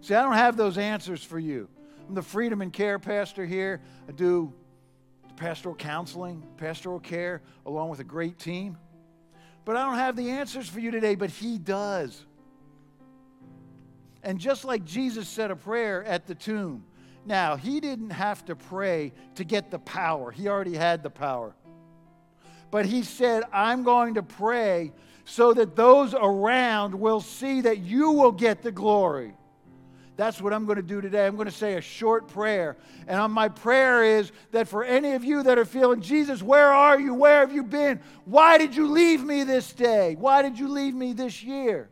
See, 0.00 0.14
I 0.14 0.22
don't 0.22 0.34
have 0.34 0.56
those 0.56 0.78
answers 0.78 1.22
for 1.22 1.38
you. 1.38 1.68
I'm 2.08 2.14
the 2.14 2.22
freedom 2.22 2.62
and 2.62 2.72
care 2.72 2.98
pastor 2.98 3.44
here. 3.44 3.80
I 4.08 4.12
do 4.12 4.52
pastoral 5.36 5.74
counseling, 5.74 6.42
pastoral 6.56 7.00
care, 7.00 7.42
along 7.64 7.90
with 7.90 8.00
a 8.00 8.04
great 8.04 8.38
team. 8.38 8.78
But 9.64 9.76
I 9.76 9.84
don't 9.84 9.98
have 9.98 10.16
the 10.16 10.30
answers 10.30 10.68
for 10.68 10.80
you 10.80 10.90
today, 10.90 11.14
but 11.14 11.30
He 11.30 11.58
does. 11.58 12.24
And 14.22 14.38
just 14.38 14.64
like 14.64 14.84
Jesus 14.84 15.28
said 15.28 15.50
a 15.50 15.56
prayer 15.56 16.04
at 16.04 16.26
the 16.26 16.34
tomb, 16.34 16.84
now, 17.24 17.56
He 17.56 17.80
didn't 17.80 18.10
have 18.10 18.44
to 18.44 18.54
pray 18.54 19.12
to 19.34 19.44
get 19.44 19.70
the 19.70 19.80
power, 19.80 20.30
He 20.30 20.48
already 20.48 20.74
had 20.74 21.02
the 21.02 21.10
power. 21.10 21.54
But 22.70 22.86
He 22.86 23.02
said, 23.02 23.42
I'm 23.52 23.82
going 23.82 24.14
to 24.14 24.22
pray 24.22 24.92
so 25.24 25.52
that 25.54 25.74
those 25.74 26.14
around 26.14 26.94
will 26.94 27.20
see 27.20 27.62
that 27.62 27.78
you 27.78 28.12
will 28.12 28.30
get 28.30 28.62
the 28.62 28.70
glory. 28.70 29.34
That's 30.16 30.40
what 30.40 30.52
I'm 30.54 30.64
going 30.64 30.76
to 30.76 30.82
do 30.82 31.00
today. 31.00 31.26
I'm 31.26 31.36
going 31.36 31.46
to 31.46 31.52
say 31.52 31.74
a 31.74 31.80
short 31.80 32.28
prayer. 32.28 32.76
And 33.06 33.32
my 33.32 33.48
prayer 33.48 34.02
is 34.02 34.32
that 34.50 34.66
for 34.66 34.82
any 34.82 35.12
of 35.12 35.24
you 35.24 35.42
that 35.42 35.58
are 35.58 35.66
feeling, 35.66 36.00
Jesus, 36.00 36.42
where 36.42 36.72
are 36.72 36.98
you? 36.98 37.12
Where 37.14 37.40
have 37.40 37.52
you 37.52 37.62
been? 37.62 38.00
Why 38.24 38.56
did 38.56 38.74
you 38.74 38.88
leave 38.88 39.22
me 39.22 39.44
this 39.44 39.72
day? 39.72 40.16
Why 40.18 40.40
did 40.40 40.58
you 40.58 40.68
leave 40.68 40.94
me 40.94 41.12
this 41.12 41.42
year? 41.42 41.90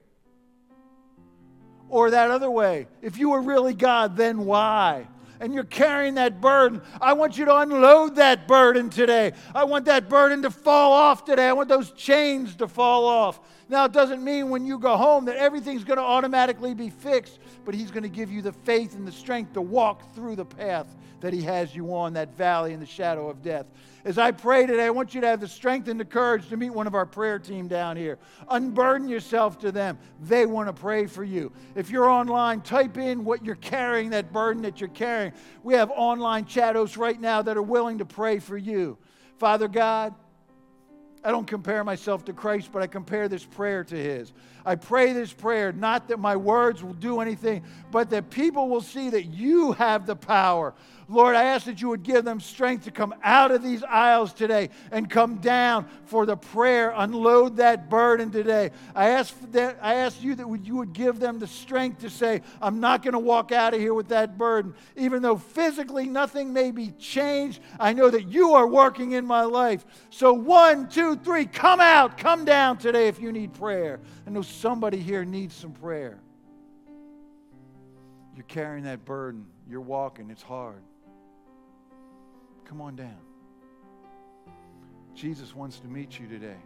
Or 1.90 2.10
that 2.10 2.30
other 2.30 2.50
way, 2.50 2.88
if 3.02 3.18
you 3.18 3.30
were 3.30 3.42
really 3.42 3.74
God, 3.74 4.16
then 4.16 4.46
why? 4.46 5.06
And 5.40 5.54
you're 5.54 5.64
carrying 5.64 6.14
that 6.14 6.40
burden, 6.40 6.80
I 7.00 7.12
want 7.12 7.36
you 7.36 7.44
to 7.46 7.56
unload 7.56 8.16
that 8.16 8.46
burden 8.46 8.90
today. 8.90 9.32
I 9.54 9.64
want 9.64 9.86
that 9.86 10.08
burden 10.08 10.42
to 10.42 10.50
fall 10.50 10.92
off 10.92 11.24
today. 11.24 11.48
I 11.48 11.52
want 11.52 11.68
those 11.68 11.90
chains 11.92 12.54
to 12.56 12.68
fall 12.68 13.06
off. 13.06 13.40
Now, 13.68 13.84
it 13.86 13.92
doesn't 13.92 14.22
mean 14.22 14.50
when 14.50 14.66
you 14.66 14.78
go 14.78 14.96
home 14.96 15.24
that 15.24 15.36
everything's 15.36 15.84
going 15.84 15.96
to 15.96 16.04
automatically 16.04 16.74
be 16.74 16.90
fixed, 16.90 17.38
but 17.64 17.74
He's 17.74 17.90
going 17.90 18.02
to 18.02 18.08
give 18.08 18.30
you 18.30 18.42
the 18.42 18.52
faith 18.52 18.94
and 18.94 19.06
the 19.06 19.12
strength 19.12 19.54
to 19.54 19.60
walk 19.60 20.14
through 20.14 20.36
the 20.36 20.44
path 20.44 20.86
that 21.20 21.32
He 21.32 21.42
has 21.42 21.74
you 21.74 21.94
on, 21.94 22.12
that 22.14 22.36
valley 22.36 22.74
in 22.74 22.80
the 22.80 22.86
shadow 22.86 23.28
of 23.28 23.42
death. 23.42 23.66
As 24.04 24.18
I 24.18 24.32
pray 24.32 24.66
today, 24.66 24.84
I 24.84 24.90
want 24.90 25.14
you 25.14 25.22
to 25.22 25.26
have 25.26 25.40
the 25.40 25.48
strength 25.48 25.88
and 25.88 25.98
the 25.98 26.04
courage 26.04 26.50
to 26.50 26.58
meet 26.58 26.68
one 26.68 26.86
of 26.86 26.94
our 26.94 27.06
prayer 27.06 27.38
team 27.38 27.68
down 27.68 27.96
here. 27.96 28.18
Unburden 28.50 29.08
yourself 29.08 29.58
to 29.60 29.72
them. 29.72 29.98
They 30.20 30.44
want 30.44 30.68
to 30.68 30.74
pray 30.74 31.06
for 31.06 31.24
you. 31.24 31.52
If 31.74 31.88
you're 31.88 32.08
online, 32.08 32.60
type 32.60 32.98
in 32.98 33.24
what 33.24 33.42
you're 33.46 33.54
carrying, 33.54 34.10
that 34.10 34.30
burden 34.30 34.62
that 34.64 34.78
you're 34.78 34.90
carrying. 34.90 35.32
We 35.62 35.72
have 35.74 35.90
online 35.90 36.44
chat 36.44 36.76
hosts 36.76 36.98
right 36.98 37.18
now 37.18 37.40
that 37.42 37.56
are 37.56 37.62
willing 37.62 37.98
to 37.98 38.04
pray 38.04 38.40
for 38.40 38.58
you. 38.58 38.98
Father 39.38 39.68
God, 39.68 40.14
I 41.26 41.30
don't 41.30 41.46
compare 41.46 41.82
myself 41.82 42.26
to 42.26 42.34
Christ, 42.34 42.68
but 42.70 42.82
I 42.82 42.86
compare 42.86 43.28
this 43.28 43.46
prayer 43.46 43.82
to 43.84 43.96
His. 43.96 44.34
I 44.66 44.74
pray 44.74 45.14
this 45.14 45.32
prayer, 45.32 45.72
not 45.72 46.08
that 46.08 46.18
my 46.18 46.36
words 46.36 46.84
will 46.84 46.92
do 46.92 47.20
anything, 47.20 47.62
but 47.90 48.10
that 48.10 48.28
people 48.28 48.68
will 48.68 48.82
see 48.82 49.08
that 49.08 49.24
you 49.24 49.72
have 49.72 50.04
the 50.04 50.16
power. 50.16 50.74
Lord, 51.08 51.36
I 51.36 51.44
ask 51.44 51.66
that 51.66 51.82
you 51.82 51.88
would 51.88 52.02
give 52.02 52.24
them 52.24 52.40
strength 52.40 52.84
to 52.84 52.90
come 52.90 53.14
out 53.22 53.50
of 53.50 53.62
these 53.62 53.82
aisles 53.82 54.32
today 54.32 54.70
and 54.90 55.08
come 55.08 55.36
down 55.36 55.86
for 56.06 56.24
the 56.24 56.36
prayer. 56.36 56.92
Unload 56.96 57.58
that 57.58 57.90
burden 57.90 58.30
today. 58.30 58.70
I 58.94 59.10
ask 59.10 59.34
that 59.52 59.78
I 59.82 59.96
ask 59.96 60.22
you 60.22 60.34
that 60.34 60.48
you 60.64 60.76
would 60.76 60.92
give 60.92 61.20
them 61.20 61.38
the 61.38 61.46
strength 61.46 62.00
to 62.00 62.10
say, 62.10 62.42
I'm 62.60 62.80
not 62.80 63.02
going 63.02 63.12
to 63.12 63.18
walk 63.18 63.52
out 63.52 63.74
of 63.74 63.80
here 63.80 63.94
with 63.94 64.08
that 64.08 64.38
burden. 64.38 64.74
Even 64.96 65.22
though 65.22 65.36
physically 65.36 66.06
nothing 66.06 66.52
may 66.52 66.70
be 66.70 66.92
changed, 66.92 67.60
I 67.78 67.92
know 67.92 68.08
that 68.08 68.28
you 68.28 68.54
are 68.54 68.66
working 68.66 69.12
in 69.12 69.26
my 69.26 69.42
life. 69.42 69.84
So 70.10 70.32
one, 70.32 70.88
two, 70.88 71.16
three, 71.16 71.44
come 71.44 71.80
out, 71.80 72.16
come 72.16 72.44
down 72.44 72.78
today 72.78 73.08
if 73.08 73.20
you 73.20 73.32
need 73.32 73.52
prayer. 73.52 74.00
I 74.26 74.30
know 74.30 74.42
somebody 74.42 74.98
here 74.98 75.24
needs 75.24 75.54
some 75.54 75.72
prayer. 75.72 76.18
You're 78.34 78.44
carrying 78.44 78.84
that 78.84 79.04
burden. 79.04 79.46
You're 79.68 79.80
walking. 79.80 80.30
It's 80.30 80.42
hard. 80.42 80.82
Come 82.64 82.80
on 82.80 82.96
down. 82.96 83.18
Jesus 85.14 85.54
wants 85.54 85.78
to 85.80 85.88
meet 85.88 86.18
you 86.18 86.26
today. 86.26 86.56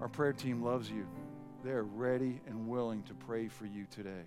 Our 0.00 0.08
prayer 0.08 0.32
team 0.32 0.62
loves 0.62 0.88
you. 0.88 1.06
They're 1.64 1.82
ready 1.82 2.40
and 2.46 2.68
willing 2.68 3.02
to 3.04 3.14
pray 3.14 3.48
for 3.48 3.66
you 3.66 3.86
today. 3.90 4.24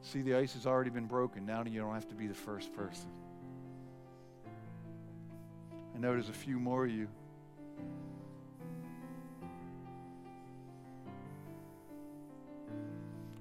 See, 0.00 0.22
the 0.22 0.36
ice 0.36 0.54
has 0.54 0.66
already 0.66 0.90
been 0.90 1.06
broken. 1.06 1.44
Now 1.44 1.62
you 1.64 1.80
don't 1.80 1.92
have 1.92 2.08
to 2.08 2.14
be 2.14 2.26
the 2.26 2.34
first 2.34 2.72
person. 2.74 3.10
I 5.94 5.98
know 5.98 6.12
there's 6.12 6.28
a 6.28 6.32
few 6.32 6.58
more 6.58 6.84
of 6.84 6.90
you. 6.90 7.08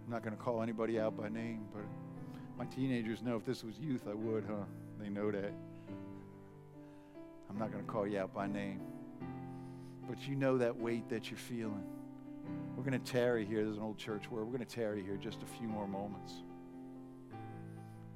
I'm 0.05 0.11
not 0.11 0.23
going 0.23 0.35
to 0.35 0.41
call 0.41 0.61
anybody 0.61 0.99
out 0.99 1.15
by 1.15 1.29
name, 1.29 1.65
but 1.73 1.83
my 2.57 2.65
teenagers 2.65 3.21
know 3.21 3.35
if 3.35 3.45
this 3.45 3.63
was 3.63 3.77
youth, 3.77 4.07
I 4.09 4.13
would, 4.13 4.45
huh? 4.47 4.63
They 4.99 5.09
know 5.09 5.31
that. 5.31 5.53
I'm 7.49 7.59
not 7.59 7.71
going 7.71 7.83
to 7.83 7.91
call 7.91 8.07
you 8.07 8.19
out 8.19 8.33
by 8.33 8.47
name. 8.47 8.81
But 10.07 10.27
you 10.27 10.35
know 10.35 10.57
that 10.57 10.75
weight 10.75 11.09
that 11.09 11.29
you're 11.29 11.37
feeling. 11.37 11.83
We're 12.75 12.83
going 12.83 12.99
to 12.99 13.11
tarry 13.11 13.45
here. 13.45 13.63
There's 13.63 13.77
an 13.77 13.83
old 13.83 13.97
church 13.97 14.29
where 14.29 14.43
we're 14.43 14.57
going 14.57 14.65
to 14.65 14.75
tarry 14.75 15.03
here 15.03 15.17
just 15.17 15.41
a 15.41 15.45
few 15.45 15.67
more 15.67 15.87
moments. 15.87 16.33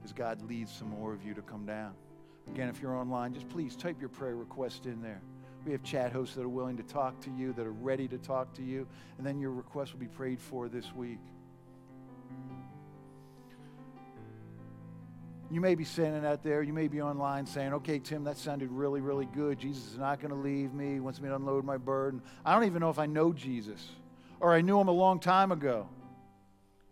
As 0.04 0.13
God 0.13 0.41
leads 0.47 0.71
some 0.71 0.89
more 0.89 1.13
of 1.13 1.23
you 1.23 1.34
to 1.34 1.41
come 1.41 1.65
down. 1.65 1.93
Again, 2.47 2.69
if 2.69 2.82
you're 2.82 2.95
online, 2.95 3.34
just 3.34 3.49
please 3.49 3.75
type 3.75 3.99
your 3.99 4.10
prayer 4.10 4.36
request 4.36 4.86
in 4.86 5.02
there. 5.02 5.21
We 5.65 5.71
have 5.73 5.84
chat 5.84 6.12
hosts 6.12 6.36
that 6.36 6.41
are 6.41 6.49
willing 6.49 6.78
to 6.78 6.84
talk 6.84 7.19
to 7.21 7.32
you, 7.32 7.54
that 7.54 7.65
are 7.65 7.71
ready 7.71 8.08
to 8.08 8.17
talk 8.17 8.54
to 8.56 8.63
you, 8.63 8.88
and 9.17 9.28
then 9.28 9.39
your 9.39 9.52
request 9.52 9.93
will 9.93 9.99
be 9.99 10.08
prayed 10.08 10.39
for 10.39 10.69
this 10.69 10.93
week. 10.93 11.19
You 15.51 15.62
may 15.62 15.73
be 15.73 15.83
standing 15.83 16.25
out 16.25 16.43
there, 16.43 16.62
you 16.62 16.73
may 16.73 16.88
be 16.88 17.01
online 17.01 17.45
saying, 17.47 17.73
okay, 17.73 17.97
Tim, 17.97 18.23
that 18.25 18.38
sounded 18.38 18.69
really, 18.71 19.01
really 19.01 19.25
good. 19.25 19.57
Jesus 19.57 19.93
is 19.93 19.97
not 19.97 20.19
going 20.19 20.29
to 20.29 20.38
leave 20.38 20.73
me, 20.73 20.93
he 20.93 20.99
wants 20.99 21.19
me 21.19 21.29
to 21.29 21.35
unload 21.35 21.65
my 21.65 21.77
burden. 21.77 22.21
I 22.45 22.53
don't 22.53 22.65
even 22.65 22.81
know 22.81 22.91
if 22.91 22.99
I 22.99 23.07
know 23.07 23.33
Jesus, 23.33 23.83
or 24.39 24.53
I 24.53 24.62
knew 24.62 24.79
him 24.79 24.88
a 24.88 24.93
long 24.93 25.19
time 25.19 25.51
ago. 25.51 25.89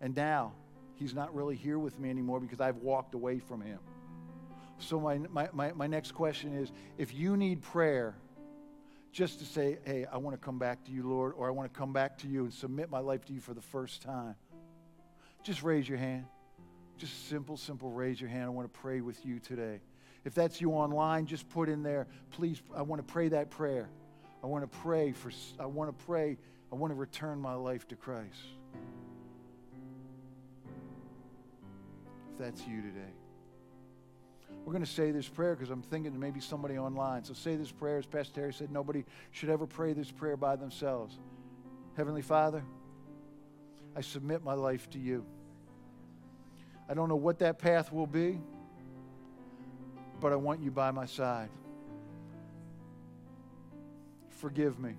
And 0.00 0.14
now 0.16 0.52
he's 0.96 1.14
not 1.14 1.34
really 1.34 1.54
here 1.54 1.78
with 1.78 1.98
me 2.00 2.10
anymore 2.10 2.40
because 2.40 2.60
I've 2.60 2.78
walked 2.78 3.14
away 3.14 3.38
from 3.38 3.60
him. 3.60 3.78
So, 4.80 5.00
my, 5.00 5.18
my, 5.18 5.48
my, 5.52 5.72
my 5.72 5.86
next 5.86 6.12
question 6.12 6.56
is 6.56 6.70
if 6.98 7.12
you 7.14 7.36
need 7.36 7.62
prayer, 7.62 8.16
just 9.12 9.38
to 9.40 9.44
say, 9.44 9.78
hey, 9.84 10.06
I 10.12 10.18
want 10.18 10.40
to 10.40 10.44
come 10.44 10.58
back 10.58 10.84
to 10.84 10.92
you, 10.92 11.08
Lord, 11.08 11.32
or 11.36 11.48
I 11.48 11.50
want 11.50 11.72
to 11.72 11.78
come 11.78 11.92
back 11.92 12.18
to 12.18 12.28
you 12.28 12.44
and 12.44 12.52
submit 12.52 12.90
my 12.90 13.00
life 13.00 13.24
to 13.26 13.32
you 13.32 13.40
for 13.40 13.54
the 13.54 13.62
first 13.62 14.02
time, 14.02 14.36
just 15.42 15.62
raise 15.62 15.88
your 15.88 15.98
hand. 15.98 16.26
Just 16.98 17.28
simple, 17.28 17.56
simple, 17.56 17.90
raise 17.90 18.20
your 18.20 18.28
hand. 18.28 18.44
I 18.44 18.48
want 18.48 18.72
to 18.72 18.80
pray 18.80 19.00
with 19.00 19.24
you 19.24 19.38
today. 19.38 19.80
If 20.24 20.34
that's 20.34 20.60
you 20.60 20.72
online, 20.72 21.26
just 21.26 21.48
put 21.48 21.68
in 21.68 21.84
there, 21.84 22.08
please, 22.32 22.60
I 22.76 22.82
want 22.82 23.06
to 23.06 23.12
pray 23.12 23.28
that 23.28 23.50
prayer. 23.50 23.88
I 24.42 24.46
want 24.48 24.70
to 24.70 24.78
pray 24.78 25.12
for, 25.12 25.30
I 25.60 25.66
want 25.66 25.96
to 25.96 26.04
pray, 26.04 26.36
I 26.72 26.74
want 26.74 26.90
to 26.90 26.96
return 26.96 27.40
my 27.40 27.54
life 27.54 27.86
to 27.88 27.96
Christ. 27.96 28.34
If 32.32 32.38
that's 32.38 32.66
you 32.66 32.82
today. 32.82 33.12
We're 34.64 34.72
going 34.72 34.84
to 34.84 34.90
say 34.90 35.12
this 35.12 35.28
prayer 35.28 35.54
because 35.54 35.70
I'm 35.70 35.82
thinking 35.82 36.18
maybe 36.18 36.40
somebody 36.40 36.78
online. 36.78 37.24
So 37.24 37.32
say 37.32 37.54
this 37.54 37.70
prayer, 37.70 37.98
as 37.98 38.06
Pastor 38.06 38.34
Terry 38.34 38.52
said, 38.52 38.72
nobody 38.72 39.04
should 39.30 39.50
ever 39.50 39.66
pray 39.66 39.92
this 39.92 40.10
prayer 40.10 40.36
by 40.36 40.56
themselves. 40.56 41.16
Heavenly 41.96 42.22
Father, 42.22 42.64
I 43.96 44.00
submit 44.00 44.42
my 44.42 44.54
life 44.54 44.90
to 44.90 44.98
you. 44.98 45.24
I 46.88 46.94
don't 46.94 47.08
know 47.08 47.16
what 47.16 47.38
that 47.40 47.58
path 47.58 47.92
will 47.92 48.06
be, 48.06 48.38
but 50.20 50.32
I 50.32 50.36
want 50.36 50.60
you 50.60 50.70
by 50.70 50.90
my 50.90 51.06
side. 51.06 51.50
Forgive 54.28 54.78
me 54.78 54.94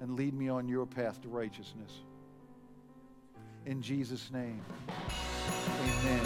and 0.00 0.16
lead 0.16 0.34
me 0.34 0.48
on 0.48 0.68
your 0.68 0.86
path 0.86 1.20
to 1.22 1.28
righteousness. 1.28 1.92
In 3.64 3.82
Jesus' 3.82 4.30
name, 4.30 4.60
amen. 5.80 6.20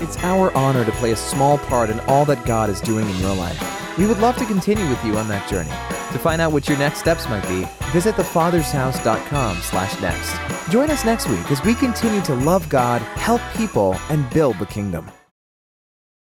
It's 0.00 0.16
our 0.18 0.56
honor 0.56 0.84
to 0.84 0.92
play 0.92 1.10
a 1.10 1.16
small 1.16 1.58
part 1.58 1.90
in 1.90 2.00
all 2.00 2.24
that 2.24 2.46
God 2.46 2.70
is 2.70 2.80
doing 2.80 3.08
in 3.08 3.16
your 3.16 3.34
life. 3.34 3.98
We 3.98 4.06
would 4.06 4.20
love 4.20 4.36
to 4.36 4.46
continue 4.46 4.88
with 4.88 5.04
you 5.04 5.18
on 5.18 5.28
that 5.28 5.48
journey. 5.48 5.97
To 6.12 6.18
find 6.18 6.40
out 6.40 6.52
what 6.52 6.68
your 6.68 6.78
next 6.78 6.98
steps 6.98 7.28
might 7.28 7.46
be, 7.48 7.66
visit 7.92 8.14
thefathershouse.com 8.14 9.56
slash 9.58 10.00
next. 10.00 10.70
Join 10.70 10.90
us 10.90 11.04
next 11.04 11.28
week 11.28 11.50
as 11.50 11.62
we 11.64 11.74
continue 11.74 12.22
to 12.22 12.34
love 12.34 12.68
God, 12.68 13.02
help 13.16 13.40
people, 13.56 13.94
and 14.08 14.28
build 14.30 14.58
the 14.58 14.66
kingdom. 14.66 15.10